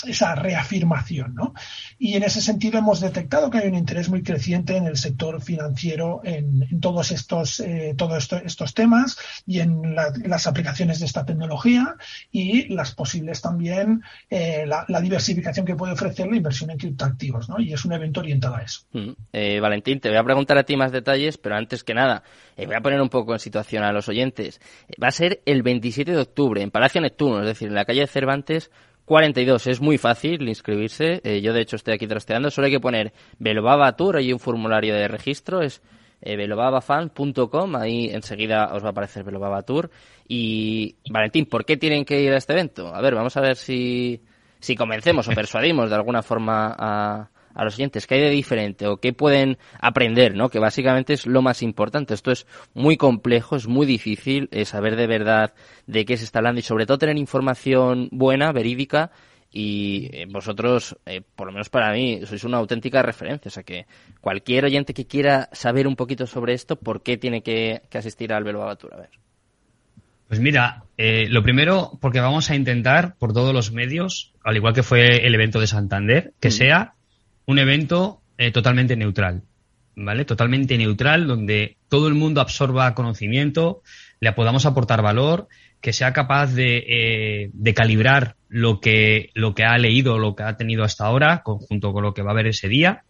esa 0.07 0.35
reafirmación, 0.35 1.35
¿no? 1.35 1.53
Y 1.97 2.15
en 2.15 2.23
ese 2.23 2.41
sentido 2.41 2.79
hemos 2.79 3.01
detectado 3.01 3.49
que 3.49 3.59
hay 3.59 3.67
un 3.67 3.75
interés 3.75 4.09
muy 4.09 4.23
creciente 4.23 4.77
en 4.77 4.85
el 4.85 4.97
sector 4.97 5.41
financiero 5.41 6.21
en, 6.23 6.79
todos 6.79 7.11
estos 7.11 7.59
eh, 7.59 7.93
todos 7.97 8.31
estos 8.45 8.73
temas 8.73 9.17
y 9.45 9.59
en 9.59 9.95
las 9.95 10.47
aplicaciones 10.47 10.99
de 10.99 11.05
esta 11.05 11.25
tecnología 11.25 11.95
y 12.31 12.73
las 12.73 12.93
posibles 12.93 13.41
también 13.41 14.01
eh, 14.29 14.65
la, 14.65 14.85
diversificación 15.01 15.65
que 15.65 15.75
puede 15.75 15.93
ofrecer 15.93 16.27
la 16.27 16.35
inversión 16.35 16.69
en 16.69 16.77
criptoactivos, 16.77 17.49
¿no? 17.49 17.59
Y 17.59 17.73
es 17.73 17.85
un 17.85 17.93
evento 17.93 18.19
orientado 18.19 18.55
a 18.55 18.61
eso. 18.61 18.81
Mm. 18.91 19.11
Eh, 19.33 19.59
Valentín, 19.59 19.99
te 19.99 20.09
voy 20.09 20.17
a 20.17 20.23
preguntar 20.23 20.57
a 20.57 20.63
ti 20.63 20.75
más 20.75 20.91
detalles, 20.91 21.37
pero 21.37 21.55
antes 21.55 21.83
que 21.83 21.93
nada, 21.93 22.23
voy 22.57 22.75
a 22.75 22.81
poner 22.81 23.01
un 23.01 23.09
poco 23.09 23.33
en 23.33 23.39
situación 23.39 23.83
a 23.83 23.91
los 23.91 24.09
oyentes. 24.09 24.59
Va 25.01 25.07
a 25.07 25.11
ser 25.11 25.41
el 25.45 25.63
27 25.63 26.11
de 26.11 26.17
octubre 26.17 26.61
en 26.61 26.71
Palacio 26.71 27.01
Neptuno, 27.01 27.39
es 27.39 27.47
decir, 27.47 27.69
en 27.69 27.75
la 27.75 27.85
calle 27.85 28.01
de 28.01 28.07
Cervantes 28.07 28.71
42. 29.09 29.65
Es 29.65 29.81
muy 29.81 29.97
fácil 29.97 30.47
inscribirse. 30.47 31.19
Eh, 31.23 31.41
yo, 31.41 31.51
de 31.51 31.61
hecho, 31.61 31.77
estoy 31.77 31.95
aquí 31.95 32.05
trasteando. 32.05 32.51
Solo 32.51 32.67
hay 32.67 32.73
que 32.73 32.79
poner 32.79 33.11
Velobaba 33.39 33.95
Tour. 33.95 34.17
Hay 34.17 34.31
un 34.31 34.39
formulario 34.39 34.93
de 34.93 35.07
registro. 35.07 35.63
Es 35.63 35.81
eh, 36.21 36.35
velobabafan.com. 36.35 37.75
Ahí 37.75 38.11
enseguida 38.11 38.69
os 38.71 38.83
va 38.83 38.89
a 38.89 38.91
aparecer 38.91 39.23
Velobaba 39.23 39.63
Tour. 39.63 39.89
Y, 40.27 40.95
Valentín, 41.09 41.47
¿por 41.47 41.65
qué 41.65 41.75
tienen 41.75 42.05
que 42.05 42.21
ir 42.21 42.31
a 42.33 42.37
este 42.37 42.53
evento? 42.53 42.93
A 42.93 43.01
ver, 43.01 43.15
vamos 43.15 43.35
a 43.35 43.41
ver 43.41 43.55
si, 43.55 44.21
si 44.59 44.75
convencemos 44.75 45.27
o 45.27 45.31
persuadimos 45.31 45.89
de 45.89 45.95
alguna 45.95 46.21
forma 46.21 46.75
a, 46.77 47.29
a 47.53 47.63
los 47.63 47.75
oyentes 47.75 48.07
qué 48.07 48.15
hay 48.15 48.21
de 48.21 48.29
diferente 48.29 48.87
o 48.87 48.97
qué 48.97 49.13
pueden 49.13 49.57
aprender, 49.79 50.35
¿no? 50.35 50.49
Que 50.49 50.59
básicamente 50.59 51.13
es 51.13 51.25
lo 51.25 51.41
más 51.41 51.61
importante. 51.61 52.13
Esto 52.13 52.31
es 52.31 52.47
muy 52.73 52.97
complejo, 52.97 53.55
es 53.55 53.67
muy 53.67 53.85
difícil 53.85 54.49
eh, 54.51 54.65
saber 54.65 54.95
de 54.95 55.07
verdad 55.07 55.53
de 55.87 56.05
qué 56.05 56.17
se 56.17 56.23
está 56.23 56.39
hablando 56.39 56.59
y 56.59 56.63
sobre 56.63 56.85
todo 56.85 56.97
tener 56.97 57.17
información 57.17 58.09
buena, 58.11 58.51
verídica 58.51 59.11
y 59.51 60.09
eh, 60.13 60.27
vosotros, 60.29 60.95
eh, 61.05 61.21
por 61.35 61.47
lo 61.47 61.53
menos 61.53 61.69
para 61.69 61.91
mí, 61.91 62.21
sois 62.25 62.43
una 62.43 62.57
auténtica 62.57 63.01
referencia. 63.01 63.49
O 63.49 63.51
sea 63.51 63.63
que 63.63 63.87
cualquier 64.21 64.65
oyente 64.65 64.93
que 64.93 65.07
quiera 65.07 65.49
saber 65.51 65.87
un 65.87 65.95
poquito 65.95 66.27
sobre 66.27 66.53
esto, 66.53 66.75
¿por 66.75 67.01
qué 67.01 67.17
tiene 67.17 67.41
que, 67.41 67.81
asistir 67.93 68.31
al 68.31 68.43
Velo 68.43 68.63
A 68.63 68.75
ver. 68.75 69.09
Pues 70.27 70.39
mira, 70.39 70.83
lo 70.97 71.41
primero, 71.41 71.97
porque 71.99 72.19
vamos 72.19 72.51
a 72.51 72.55
intentar 72.55 73.15
por 73.17 73.33
todos 73.33 73.51
los 73.51 73.71
medios, 73.71 74.35
al 74.43 74.57
igual 74.57 74.75
que 74.75 74.83
fue 74.83 75.25
el 75.25 75.33
evento 75.33 75.59
de 75.59 75.65
Santander, 75.65 76.33
que 76.39 76.49
mm. 76.49 76.51
sea 76.51 76.93
un 77.45 77.59
evento 77.59 78.21
eh, 78.37 78.51
totalmente 78.51 78.95
neutral, 78.95 79.43
¿vale? 79.95 80.25
Totalmente 80.25 80.77
neutral, 80.77 81.27
donde 81.27 81.77
todo 81.89 82.07
el 82.07 82.13
mundo 82.13 82.41
absorba 82.41 82.93
conocimiento, 82.95 83.81
le 84.19 84.31
podamos 84.33 84.65
aportar 84.65 85.01
valor, 85.01 85.47
que 85.81 85.93
sea 85.93 86.13
capaz 86.13 86.53
de, 86.53 86.83
eh, 86.87 87.73
calibrar 87.73 88.35
lo 88.47 88.79
que, 88.79 89.29
lo 89.33 89.55
que 89.55 89.63
ha 89.63 89.77
leído, 89.77 90.17
lo 90.17 90.35
que 90.35 90.43
ha 90.43 90.57
tenido 90.57 90.83
hasta 90.83 91.05
ahora, 91.05 91.41
junto 91.43 91.93
con 91.93 92.03
lo 92.03 92.13
que 92.13 92.21
va 92.21 92.31
a 92.31 92.35
ver 92.35 92.47
ese 92.47 92.67
día, 92.67 93.03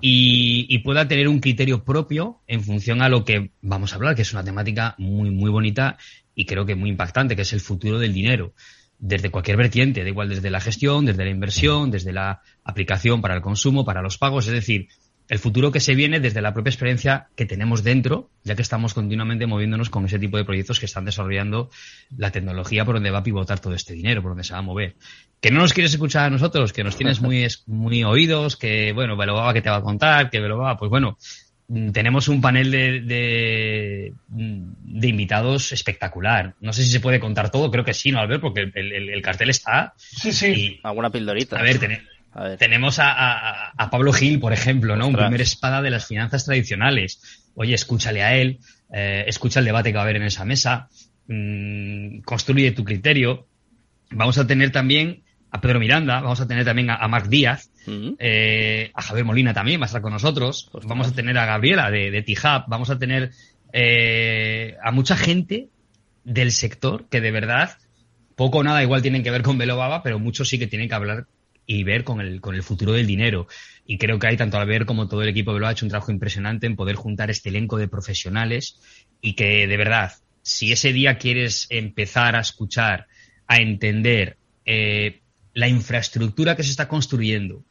y, 0.00 0.66
y, 0.68 0.78
pueda 0.78 1.08
tener 1.08 1.26
un 1.26 1.40
criterio 1.40 1.82
propio 1.82 2.40
en 2.46 2.62
función 2.62 3.02
a 3.02 3.08
lo 3.08 3.24
que 3.24 3.50
vamos 3.62 3.92
a 3.92 3.96
hablar, 3.96 4.14
que 4.14 4.22
es 4.22 4.32
una 4.32 4.44
temática 4.44 4.94
muy, 4.96 5.30
muy 5.30 5.50
bonita 5.50 5.96
y 6.36 6.46
creo 6.46 6.64
que 6.64 6.76
muy 6.76 6.90
impactante, 6.90 7.34
que 7.34 7.42
es 7.42 7.52
el 7.52 7.60
futuro 7.60 7.98
del 7.98 8.14
dinero 8.14 8.54
desde 8.98 9.30
cualquier 9.30 9.56
vertiente, 9.56 10.02
da 10.02 10.08
igual 10.08 10.28
desde 10.28 10.50
la 10.50 10.60
gestión, 10.60 11.06
desde 11.06 11.24
la 11.24 11.30
inversión, 11.30 11.90
desde 11.90 12.12
la 12.12 12.42
aplicación 12.64 13.20
para 13.20 13.34
el 13.34 13.42
consumo, 13.42 13.84
para 13.84 14.02
los 14.02 14.18
pagos, 14.18 14.46
es 14.46 14.52
decir, 14.52 14.88
el 15.28 15.38
futuro 15.38 15.70
que 15.70 15.80
se 15.80 15.94
viene 15.94 16.20
desde 16.20 16.40
la 16.40 16.54
propia 16.54 16.70
experiencia 16.70 17.28
que 17.36 17.44
tenemos 17.44 17.84
dentro, 17.84 18.30
ya 18.44 18.56
que 18.56 18.62
estamos 18.62 18.94
continuamente 18.94 19.46
moviéndonos 19.46 19.90
con 19.90 20.06
ese 20.06 20.18
tipo 20.18 20.38
de 20.38 20.44
proyectos 20.44 20.80
que 20.80 20.86
están 20.86 21.04
desarrollando 21.04 21.70
la 22.16 22.30
tecnología 22.30 22.84
por 22.84 22.94
donde 22.94 23.10
va 23.10 23.18
a 23.18 23.22
pivotar 23.22 23.60
todo 23.60 23.74
este 23.74 23.92
dinero, 23.92 24.22
por 24.22 24.30
donde 24.30 24.44
se 24.44 24.54
va 24.54 24.60
a 24.60 24.62
mover. 24.62 24.96
Que 25.40 25.50
no 25.50 25.60
nos 25.60 25.74
quieres 25.74 25.92
escuchar 25.92 26.24
a 26.24 26.30
nosotros, 26.30 26.72
que 26.72 26.82
nos 26.82 26.96
tienes 26.96 27.20
muy, 27.20 27.46
muy 27.66 28.04
oídos, 28.04 28.56
que 28.56 28.92
bueno, 28.94 29.16
va 29.16 29.52
que 29.52 29.60
te 29.60 29.68
va 29.68 29.76
a 29.76 29.82
contar, 29.82 30.30
que 30.30 30.40
va, 30.40 30.78
pues 30.78 30.88
bueno, 30.88 31.18
tenemos 31.92 32.28
un 32.28 32.40
panel 32.40 32.70
de, 32.70 34.12
de, 34.28 35.08
invitados 35.08 35.72
espectacular. 35.72 36.54
No 36.60 36.72
sé 36.72 36.82
si 36.82 36.90
se 36.90 37.00
puede 37.00 37.20
contar 37.20 37.50
todo, 37.50 37.70
creo 37.70 37.84
que 37.84 37.94
sí, 37.94 38.10
¿no, 38.10 38.20
Albert? 38.20 38.40
Porque 38.40 38.70
el, 38.74 39.22
cartel 39.22 39.50
está. 39.50 39.92
Sí, 39.96 40.32
sí. 40.32 40.80
Alguna 40.82 41.10
pildorita. 41.10 41.58
A 41.58 41.62
ver, 41.62 41.78
tenemos 42.58 42.98
a, 42.98 43.70
a, 43.70 43.90
Pablo 43.90 44.12
Gil, 44.12 44.40
por 44.40 44.52
ejemplo, 44.52 44.96
¿no? 44.96 45.08
Un 45.08 45.16
primer 45.16 45.40
espada 45.40 45.82
de 45.82 45.90
las 45.90 46.06
finanzas 46.06 46.44
tradicionales. 46.44 47.20
Oye, 47.54 47.74
escúchale 47.74 48.22
a 48.22 48.36
él, 48.36 48.60
eh, 48.92 49.24
escucha 49.26 49.58
el 49.58 49.66
debate 49.66 49.90
que 49.90 49.96
va 49.96 50.02
a 50.02 50.04
haber 50.04 50.16
en 50.16 50.22
esa 50.22 50.44
mesa, 50.44 50.88
mm, 51.26 52.20
construye 52.20 52.72
tu 52.72 52.84
criterio. 52.84 53.46
Vamos 54.10 54.38
a 54.38 54.46
tener 54.46 54.70
también 54.70 55.22
a 55.50 55.60
Pedro 55.60 55.80
Miranda, 55.80 56.20
vamos 56.20 56.40
a 56.40 56.46
tener 56.46 56.64
también 56.64 56.90
a, 56.90 57.08
Marc 57.08 57.26
Díaz, 57.26 57.70
eh, 58.18 58.90
a 58.94 59.02
Javier 59.02 59.24
Molina 59.24 59.54
también 59.54 59.80
va 59.80 59.84
a 59.84 59.86
estar 59.86 60.02
con 60.02 60.12
nosotros, 60.12 60.68
pues 60.72 60.86
vamos 60.86 61.08
a 61.08 61.12
tener 61.12 61.36
a 61.38 61.46
Gabriela 61.46 61.90
de, 61.90 62.10
de 62.10 62.22
Tijab, 62.22 62.64
vamos 62.68 62.90
a 62.90 62.98
tener 62.98 63.30
eh, 63.72 64.76
a 64.82 64.90
mucha 64.92 65.16
gente 65.16 65.68
del 66.24 66.52
sector 66.52 67.08
que 67.08 67.20
de 67.20 67.30
verdad 67.30 67.78
poco 68.36 68.58
o 68.58 68.62
nada 68.62 68.82
igual 68.82 69.02
tienen 69.02 69.22
que 69.22 69.30
ver 69.30 69.42
con 69.42 69.58
Baba, 69.58 70.02
pero 70.02 70.18
muchos 70.18 70.48
sí 70.48 70.58
que 70.58 70.68
tienen 70.68 70.88
que 70.88 70.94
hablar 70.94 71.26
y 71.66 71.82
ver 71.82 72.04
con 72.04 72.20
el, 72.20 72.40
con 72.40 72.54
el 72.54 72.62
futuro 72.62 72.92
del 72.92 73.06
dinero. 73.06 73.46
Y 73.84 73.98
creo 73.98 74.18
que 74.18 74.28
hay 74.28 74.36
tanto 74.36 74.58
Albert 74.58 74.86
como 74.86 75.08
todo 75.08 75.22
el 75.22 75.28
equipo 75.28 75.52
que 75.52 75.60
lo 75.60 75.66
ha 75.66 75.72
hecho 75.72 75.84
un 75.84 75.90
trabajo 75.90 76.12
impresionante 76.12 76.66
en 76.66 76.76
poder 76.76 76.94
juntar 76.94 77.30
este 77.30 77.48
elenco 77.48 77.76
de 77.78 77.88
profesionales 77.88 78.78
y 79.20 79.34
que 79.34 79.66
de 79.66 79.76
verdad, 79.76 80.12
si 80.40 80.72
ese 80.72 80.92
día 80.92 81.18
quieres 81.18 81.66
empezar 81.68 82.36
a 82.36 82.40
escuchar, 82.40 83.06
a 83.48 83.56
entender 83.56 84.38
eh, 84.64 85.20
la 85.58 85.68
infraestructura 85.68 86.54
que 86.56 86.62
se 86.62 86.70
está 86.70 86.86
construyendo, 86.88 87.64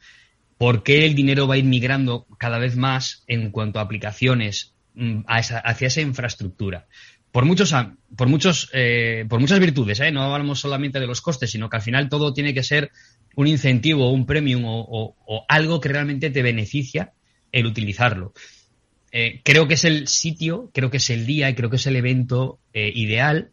por 0.58 0.84
qué 0.84 1.06
el 1.06 1.16
dinero 1.16 1.48
va 1.48 1.56
a 1.56 1.58
ir 1.58 1.66
migrando 1.66 2.26
cada 2.38 2.58
vez 2.58 2.76
más 2.76 3.24
en 3.28 3.52
cuanto 3.52 3.80
a 3.80 3.84
aplicaciones 3.84 4.74
mm, 4.96 5.22
hacia 5.28 5.88
esa 5.88 6.02
infraestructura 6.02 6.88
por 7.32 7.46
muchos, 7.46 7.72
por 8.16 8.28
muchos, 8.28 8.70
eh, 8.74 9.26
por 9.30 9.40
muchas 9.40 9.60
virtudes, 9.60 10.00
¿eh? 10.00 10.12
no 10.12 10.24
hablamos 10.24 10.60
solamente 10.60 11.00
de 11.00 11.06
los 11.06 11.22
costes, 11.22 11.52
sino 11.52 11.70
que 11.70 11.78
al 11.78 11.84
final 11.84 12.10
todo 12.10 12.34
tiene 12.34 12.52
que 12.54 12.64
ser 12.64 12.92
un 13.36 13.46
incentivo, 13.46 14.12
un 14.12 14.26
premium 14.26 14.64
o, 14.66 15.46
algo 15.48 15.80
que 15.80 15.90
realmente 15.90 16.32
te 16.32 16.42
beneficia 16.42 17.14
el 17.52 17.68
utilizarlo. 17.68 18.34
Eh, 19.12 19.42
creo 19.44 19.68
que 19.68 19.76
es 19.76 19.86
el 19.86 20.08
sitio, 20.08 20.72
creo 20.74 20.90
que 20.90 20.98
es 20.98 21.12
el 21.12 21.28
día 21.28 21.48
y 21.50 21.54
creo 21.54 21.70
que 21.70 21.76
es 21.76 21.86
el 21.86 21.96
evento 21.96 22.60
ideal 22.74 23.52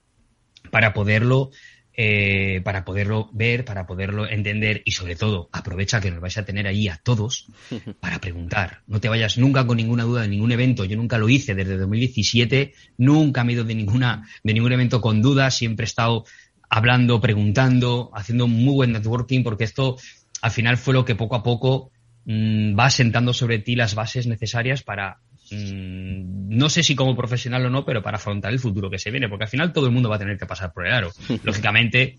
para 0.71 0.95
poderlo 0.95 1.51
eh, 1.97 2.61
para 2.65 2.85
poderlo 2.85 3.31
ver, 3.33 3.65
para 3.65 3.87
poderlo 3.87 4.29
entender 4.29 4.83
y 4.85 4.91
sobre 4.91 5.15
todo 5.15 5.49
aprovecha 5.53 6.01
que 6.01 6.11
nos 6.11 6.21
vais 6.21 6.37
a 6.37 6.45
tener 6.45 6.67
ahí 6.67 6.89
a 6.89 6.97
todos 6.97 7.47
para 8.01 8.21
preguntar. 8.21 8.81
No 8.87 9.01
te 9.01 9.09
vayas 9.09 9.39
nunca 9.39 9.67
con 9.67 9.77
ninguna 9.77 10.03
duda 10.03 10.23
de 10.23 10.29
ningún 10.29 10.51
evento. 10.51 10.85
Yo 10.85 10.97
nunca 10.97 11.19
lo 11.19 11.29
hice 11.29 11.55
desde 11.55 11.77
2017, 11.77 12.75
nunca 12.99 13.45
me 13.45 13.53
he 13.53 13.55
ido 13.55 13.65
de, 13.65 13.75
ninguna, 13.75 14.29
de 14.43 14.55
ningún 14.55 14.73
evento 14.73 15.01
con 15.01 15.23
dudas, 15.23 15.57
siempre 15.57 15.85
he 15.85 15.87
estado 15.87 16.25
hablando, 16.69 17.21
preguntando, 17.21 18.11
haciendo 18.13 18.49
muy 18.49 18.75
buen 18.75 18.93
networking 18.93 19.45
porque 19.45 19.65
esto 19.65 19.97
al 20.43 20.51
final 20.51 20.77
fue 20.77 20.95
lo 20.95 21.05
que 21.05 21.15
poco 21.15 21.37
a 21.37 21.43
poco 21.43 21.93
mm, 22.25 22.77
va 22.79 22.91
sentando 22.91 23.33
sobre 23.33 23.61
ti 23.61 23.77
las 23.77 23.95
bases 23.95 24.27
necesarias 24.27 24.83
para 24.83 25.21
no 25.51 26.71
sé 26.71 26.83
si 26.83 26.95
como 26.95 27.17
profesional 27.17 27.67
o 27.67 27.71
no, 27.71 27.85
pero 27.85 28.03
para 28.03 28.17
afrontar 28.17 28.53
el 28.53 28.59
futuro 28.59 28.91
que 28.91 28.99
se 28.99 29.11
viene, 29.11 29.29
porque 29.29 29.45
al 29.45 29.51
final 29.51 29.73
todo 29.73 29.87
el 29.87 29.93
mundo 29.93 30.09
va 30.09 30.17
a 30.17 30.19
tener 30.19 30.39
que 30.39 30.47
pasar 30.47 30.73
por 30.73 30.87
el 30.87 30.93
aro. 30.93 31.11
Lógicamente, 31.43 32.19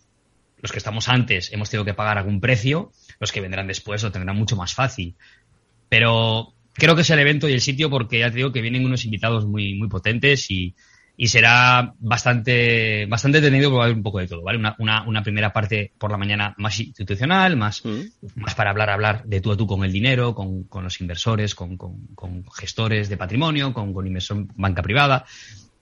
los 0.61 0.71
que 0.71 0.77
estamos 0.77 1.09
antes 1.09 1.51
hemos 1.51 1.69
tenido 1.69 1.85
que 1.85 1.93
pagar 1.93 2.17
algún 2.17 2.39
precio, 2.39 2.91
los 3.19 3.31
que 3.31 3.41
vendrán 3.41 3.67
después 3.67 4.03
lo 4.03 4.11
tendrán 4.11 4.37
mucho 4.37 4.55
más 4.55 4.73
fácil. 4.73 5.15
Pero 5.89 6.53
creo 6.73 6.95
que 6.95 7.01
es 7.01 7.09
el 7.09 7.19
evento 7.19 7.47
y 7.47 7.53
el 7.53 7.61
sitio 7.61 7.89
porque 7.89 8.19
ya 8.19 8.29
te 8.29 8.37
digo 8.37 8.51
que 8.51 8.61
vienen 8.61 8.85
unos 8.85 9.05
invitados 9.05 9.45
muy, 9.45 9.75
muy 9.75 9.87
potentes 9.87 10.49
y, 10.51 10.75
y 11.17 11.27
será 11.27 11.93
bastante, 11.99 13.05
bastante 13.05 13.39
tenido 13.39 13.69
porque 13.69 13.77
va 13.77 13.83
a 13.83 13.85
haber 13.85 13.97
un 13.97 14.03
poco 14.03 14.19
de 14.19 14.27
todo, 14.27 14.41
¿vale? 14.41 14.57
Una, 14.57 14.75
una, 14.79 15.03
una 15.03 15.23
primera 15.23 15.53
parte 15.53 15.93
por 15.97 16.11
la 16.11 16.17
mañana 16.17 16.53
más 16.57 16.79
institucional, 16.79 17.55
más, 17.55 17.85
mm. 17.85 18.01
más 18.35 18.55
para 18.55 18.71
hablar, 18.71 18.89
hablar 18.89 19.23
de 19.23 19.39
tú 19.39 19.51
a 19.51 19.57
tú 19.57 19.65
con 19.65 19.85
el 19.85 19.93
dinero, 19.93 20.35
con, 20.35 20.63
con 20.63 20.83
los 20.83 20.99
inversores, 20.99 21.55
con, 21.55 21.77
con, 21.77 22.07
con, 22.15 22.43
gestores 22.51 23.07
de 23.07 23.17
patrimonio, 23.17 23.73
con, 23.73 23.93
con 23.93 24.05
inversión 24.05 24.49
banca 24.55 24.81
privada. 24.81 25.25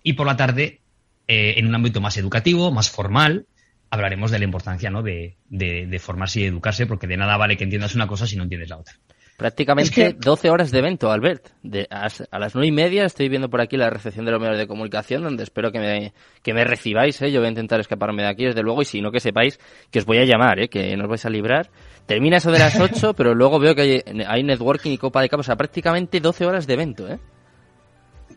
Y 0.04 0.14
por 0.14 0.28
la 0.28 0.38
tarde, 0.38 0.82
eh, 1.28 1.56
en 1.58 1.68
un 1.68 1.76
ámbito 1.76 2.00
más 2.00 2.18
educativo, 2.18 2.72
más 2.72 2.92
formal, 2.92 3.48
hablaremos 3.90 4.30
de 4.30 4.40
la 4.40 4.46
importancia, 4.46 4.92
¿no? 4.92 5.02
De, 5.02 5.38
de, 5.50 5.88
de 5.88 6.00
formarse 6.00 6.42
y 6.42 6.46
educarse, 6.46 6.86
porque 6.86 7.08
de 7.08 7.18
nada 7.18 7.38
vale 7.38 7.58
que 7.58 7.64
entiendas 7.64 7.96
una 7.96 8.08
cosa 8.08 8.28
si 8.28 8.36
no 8.36 8.44
entiendes 8.44 8.70
la 8.70 8.78
otra. 8.78 8.94
Prácticamente 9.38 10.16
12 10.18 10.50
horas 10.50 10.72
de 10.72 10.80
evento, 10.80 11.12
Albert. 11.12 11.50
De, 11.64 11.88
a, 11.90 12.08
las 12.38 12.54
nueve 12.54 12.68
y 12.68 12.72
media 12.72 13.06
estoy 13.06 13.30
viendo 13.30 13.50
por 13.50 13.62
aquí 13.62 13.78
la 13.78 13.90
recepción 13.90 14.26
de 14.26 14.32
los 14.32 14.40
medios 14.40 14.58
de 14.58 14.68
comunicación, 14.68 15.24
donde 15.24 15.44
espero 15.44 15.72
que 15.72 15.80
me, 15.80 16.14
que 16.44 16.54
me 16.54 16.64
recibáis. 16.64 17.20
¿eh? 17.22 17.32
Yo 17.32 17.40
voy 17.40 17.48
a 17.48 17.50
intentar 17.50 17.80
escaparme 17.80 18.24
de 18.24 18.30
aquí, 18.30 18.46
desde 18.46 18.62
luego, 18.62 18.84
y 18.84 18.86
si 18.86 19.02
no, 19.02 19.12
que 19.12 19.20
sepáis 19.20 19.60
que 19.90 20.00
os 20.00 20.06
voy 20.06 20.20
a 20.20 20.26
llamar, 20.26 20.60
¿eh? 20.60 20.70
que 20.70 20.96
nos 20.96 21.08
vais 21.08 21.26
a 21.26 21.30
librar. 21.30 21.70
Termina 22.06 22.38
eso 22.38 22.52
de 22.52 22.60
las 22.60 22.80
8, 22.80 23.16
pero 23.16 23.34
luego 23.34 23.60
veo 23.60 23.74
que 23.74 23.82
hay, 23.82 24.02
hay 24.28 24.44
networking 24.44 24.92
y 24.92 24.98
copa 24.98 25.22
de 25.22 25.30
capas. 25.30 25.46
O 25.46 25.48
sea, 25.48 25.56
prácticamente 25.56 26.20
12 26.20 26.46
horas 26.46 26.68
de 26.68 26.74
evento. 26.74 27.08
¿eh? 27.10 27.20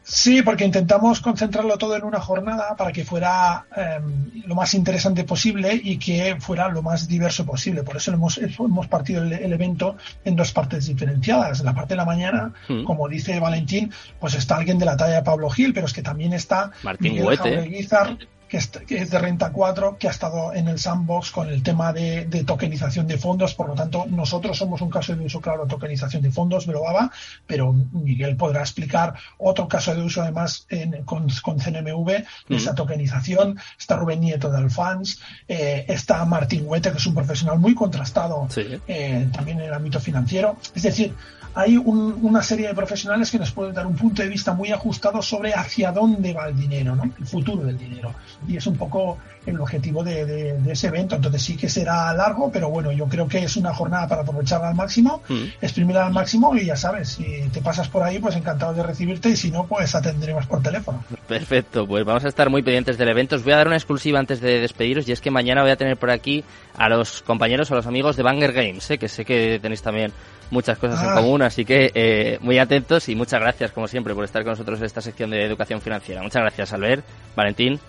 Sí, 0.08 0.40
porque 0.42 0.64
intentamos 0.64 1.20
concentrarlo 1.20 1.76
todo 1.78 1.96
en 1.96 2.04
una 2.04 2.20
jornada 2.20 2.76
para 2.76 2.92
que 2.92 3.04
fuera 3.04 3.66
em, 3.74 4.44
lo 4.46 4.54
más 4.54 4.72
interesante 4.74 5.24
posible 5.24 5.80
y 5.82 5.98
que 5.98 6.36
fuera 6.38 6.68
lo 6.68 6.80
más 6.80 7.08
diverso 7.08 7.44
posible. 7.44 7.82
Por 7.82 7.96
eso 7.96 8.12
hemos, 8.12 8.38
hemos 8.38 8.86
partido 8.86 9.24
el, 9.24 9.52
evento 9.52 9.96
en 10.24 10.36
dos 10.36 10.52
partes 10.52 10.86
diferenciadas. 10.86 11.58
En 11.58 11.66
la 11.66 11.74
parte 11.74 11.94
de 11.94 11.96
la 11.96 12.04
mañana, 12.04 12.52
mm. 12.68 12.84
como 12.84 13.08
dice 13.08 13.40
Valentín, 13.40 13.92
pues 14.20 14.34
está 14.34 14.54
alguien 14.54 14.78
de 14.78 14.84
la 14.84 14.96
talla 14.96 15.16
de 15.16 15.22
Pablo 15.22 15.50
Gil, 15.50 15.74
pero 15.74 15.86
es 15.86 15.92
que 15.92 16.02
también 16.02 16.32
está 16.32 16.70
Martín 16.84 17.14
Miguel 17.14 18.28
que 18.48 18.58
es, 18.58 19.10
de 19.10 19.18
Renta 19.18 19.50
4, 19.50 19.96
que 19.98 20.08
ha 20.08 20.10
estado 20.10 20.52
en 20.54 20.68
el 20.68 20.78
sandbox 20.78 21.30
con 21.30 21.48
el 21.48 21.62
tema 21.62 21.92
de, 21.92 22.24
tokenización 22.46 23.06
de 23.06 23.18
fondos. 23.18 23.54
Por 23.54 23.68
lo 23.68 23.74
tanto, 23.74 24.06
nosotros 24.08 24.56
somos 24.56 24.80
un 24.80 24.90
caso 24.90 25.14
de 25.14 25.24
uso 25.24 25.40
claro 25.40 25.64
de 25.64 25.70
tokenización 25.70 26.22
de 26.22 26.30
fondos, 26.30 26.66
Velobaba, 26.66 27.10
pero 27.46 27.72
Miguel 27.72 28.36
podrá 28.36 28.60
explicar 28.60 29.14
otro 29.38 29.68
caso 29.68 29.94
de 29.94 30.02
uso 30.02 30.22
además 30.22 30.66
con, 31.04 31.28
CNMV, 31.28 32.24
esa 32.48 32.74
tokenización. 32.74 33.58
Está 33.78 33.96
Rubén 33.96 34.20
Nieto 34.20 34.50
de 34.50 34.58
Alfans, 34.58 35.20
eh, 35.48 35.84
está 35.88 36.24
Martín 36.24 36.64
Huete, 36.66 36.90
que 36.92 36.98
es 36.98 37.06
un 37.06 37.14
profesional 37.14 37.58
muy 37.58 37.74
contrastado 37.74 38.48
eh, 38.56 39.28
también 39.32 39.58
en 39.58 39.66
el 39.66 39.74
ámbito 39.74 40.00
financiero. 40.00 40.56
Es 40.74 40.82
decir, 40.82 41.14
hay 41.56 41.78
una 41.78 42.42
serie 42.42 42.68
de 42.68 42.74
profesionales 42.74 43.30
que 43.30 43.38
nos 43.38 43.50
pueden 43.50 43.74
dar 43.74 43.86
un 43.86 43.96
punto 43.96 44.20
de 44.20 44.28
vista 44.28 44.52
muy 44.52 44.72
ajustado 44.72 45.22
sobre 45.22 45.54
hacia 45.54 45.90
dónde 45.90 46.34
va 46.34 46.48
el 46.48 46.56
dinero, 46.56 46.94
¿no? 46.94 47.04
el 47.18 47.26
futuro 47.26 47.64
del 47.64 47.78
dinero. 47.78 48.14
Y 48.48 48.56
es 48.56 48.66
un 48.66 48.76
poco 48.76 49.18
el 49.46 49.60
objetivo 49.60 50.02
de, 50.02 50.56
ese 50.68 50.88
evento. 50.88 51.16
Entonces 51.16 51.42
sí 51.42 51.56
que 51.56 51.68
será 51.68 52.12
largo, 52.12 52.50
pero 52.50 52.68
bueno, 52.68 52.92
yo 52.92 53.06
creo 53.06 53.28
que 53.28 53.38
es 53.44 53.56
una 53.56 53.72
jornada 53.72 54.08
para 54.08 54.22
aprovecharla 54.22 54.68
al 54.68 54.74
máximo, 54.74 55.22
mm. 55.28 55.44
exprimirla 55.60 56.06
al 56.06 56.12
máximo 56.12 56.54
y 56.56 56.66
ya 56.66 56.76
sabes, 56.76 57.10
si 57.10 57.48
te 57.52 57.60
pasas 57.60 57.88
por 57.88 58.02
ahí, 58.02 58.18
pues 58.18 58.36
encantado 58.36 58.74
de 58.74 58.82
recibirte 58.82 59.30
y 59.30 59.36
si 59.36 59.50
no, 59.50 59.66
pues 59.66 59.94
atendremos 59.94 60.46
por 60.46 60.62
teléfono. 60.62 61.04
Perfecto, 61.28 61.86
pues 61.86 62.04
vamos 62.04 62.24
a 62.24 62.28
estar 62.28 62.50
muy 62.50 62.62
pendientes 62.62 62.98
del 62.98 63.08
evento. 63.08 63.36
Os 63.36 63.44
voy 63.44 63.52
a 63.52 63.56
dar 63.56 63.66
una 63.66 63.76
exclusiva 63.76 64.18
antes 64.18 64.40
de 64.40 64.60
despediros 64.60 65.08
y 65.08 65.12
es 65.12 65.20
que 65.20 65.30
mañana 65.30 65.62
voy 65.62 65.70
a 65.70 65.76
tener 65.76 65.96
por 65.96 66.10
aquí 66.10 66.44
a 66.76 66.88
los 66.88 67.22
compañeros, 67.22 67.70
a 67.70 67.76
los 67.76 67.86
amigos 67.86 68.16
de 68.16 68.22
Banger 68.22 68.52
Games, 68.52 68.90
¿eh? 68.90 68.98
que 68.98 69.08
sé 69.08 69.24
que 69.24 69.58
tenéis 69.60 69.82
también 69.82 70.12
muchas 70.50 70.78
cosas 70.78 71.02
en 71.02 71.10
ah. 71.10 71.14
común, 71.14 71.42
así 71.42 71.64
que 71.64 71.90
eh, 71.94 72.38
muy 72.40 72.58
atentos 72.58 73.08
y 73.08 73.14
muchas 73.14 73.40
gracias, 73.40 73.72
como 73.72 73.88
siempre, 73.88 74.14
por 74.14 74.24
estar 74.24 74.42
con 74.42 74.52
nosotros 74.52 74.78
en 74.78 74.86
esta 74.86 75.00
sección 75.00 75.30
de 75.30 75.44
educación 75.44 75.80
financiera. 75.80 76.22
Muchas 76.22 76.42
gracias, 76.42 76.72
Albert, 76.72 77.04
Valentín, 77.34 77.80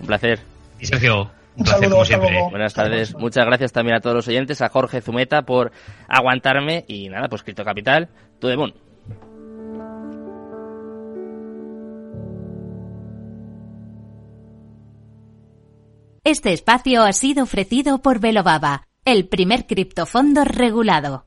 un 0.00 0.06
placer. 0.06 0.40
Y 0.78 0.86
Sergio, 0.86 1.30
un, 1.56 1.64
placer 1.64 1.90
como 1.90 2.04
siempre. 2.04 2.42
Buenas 2.50 2.74
tardes. 2.74 3.14
Muchas 3.14 3.46
gracias 3.46 3.72
también 3.72 3.96
a 3.96 4.00
todos 4.00 4.16
los 4.16 4.28
oyentes, 4.28 4.60
a 4.62 4.68
Jorge 4.68 5.00
Zumeta 5.00 5.42
por 5.42 5.72
aguantarme 6.08 6.84
y 6.88 7.08
nada, 7.08 7.28
pues 7.28 7.42
Cripto 7.42 7.64
Capital, 7.64 8.08
tu 8.38 8.48
de 8.48 8.56
Este 16.24 16.52
espacio 16.52 17.04
ha 17.04 17.12
sido 17.12 17.44
ofrecido 17.44 18.02
por 18.02 18.18
Velobaba, 18.18 18.88
el 19.04 19.28
primer 19.28 19.66
criptofondo 19.66 20.42
regulado. 20.42 21.26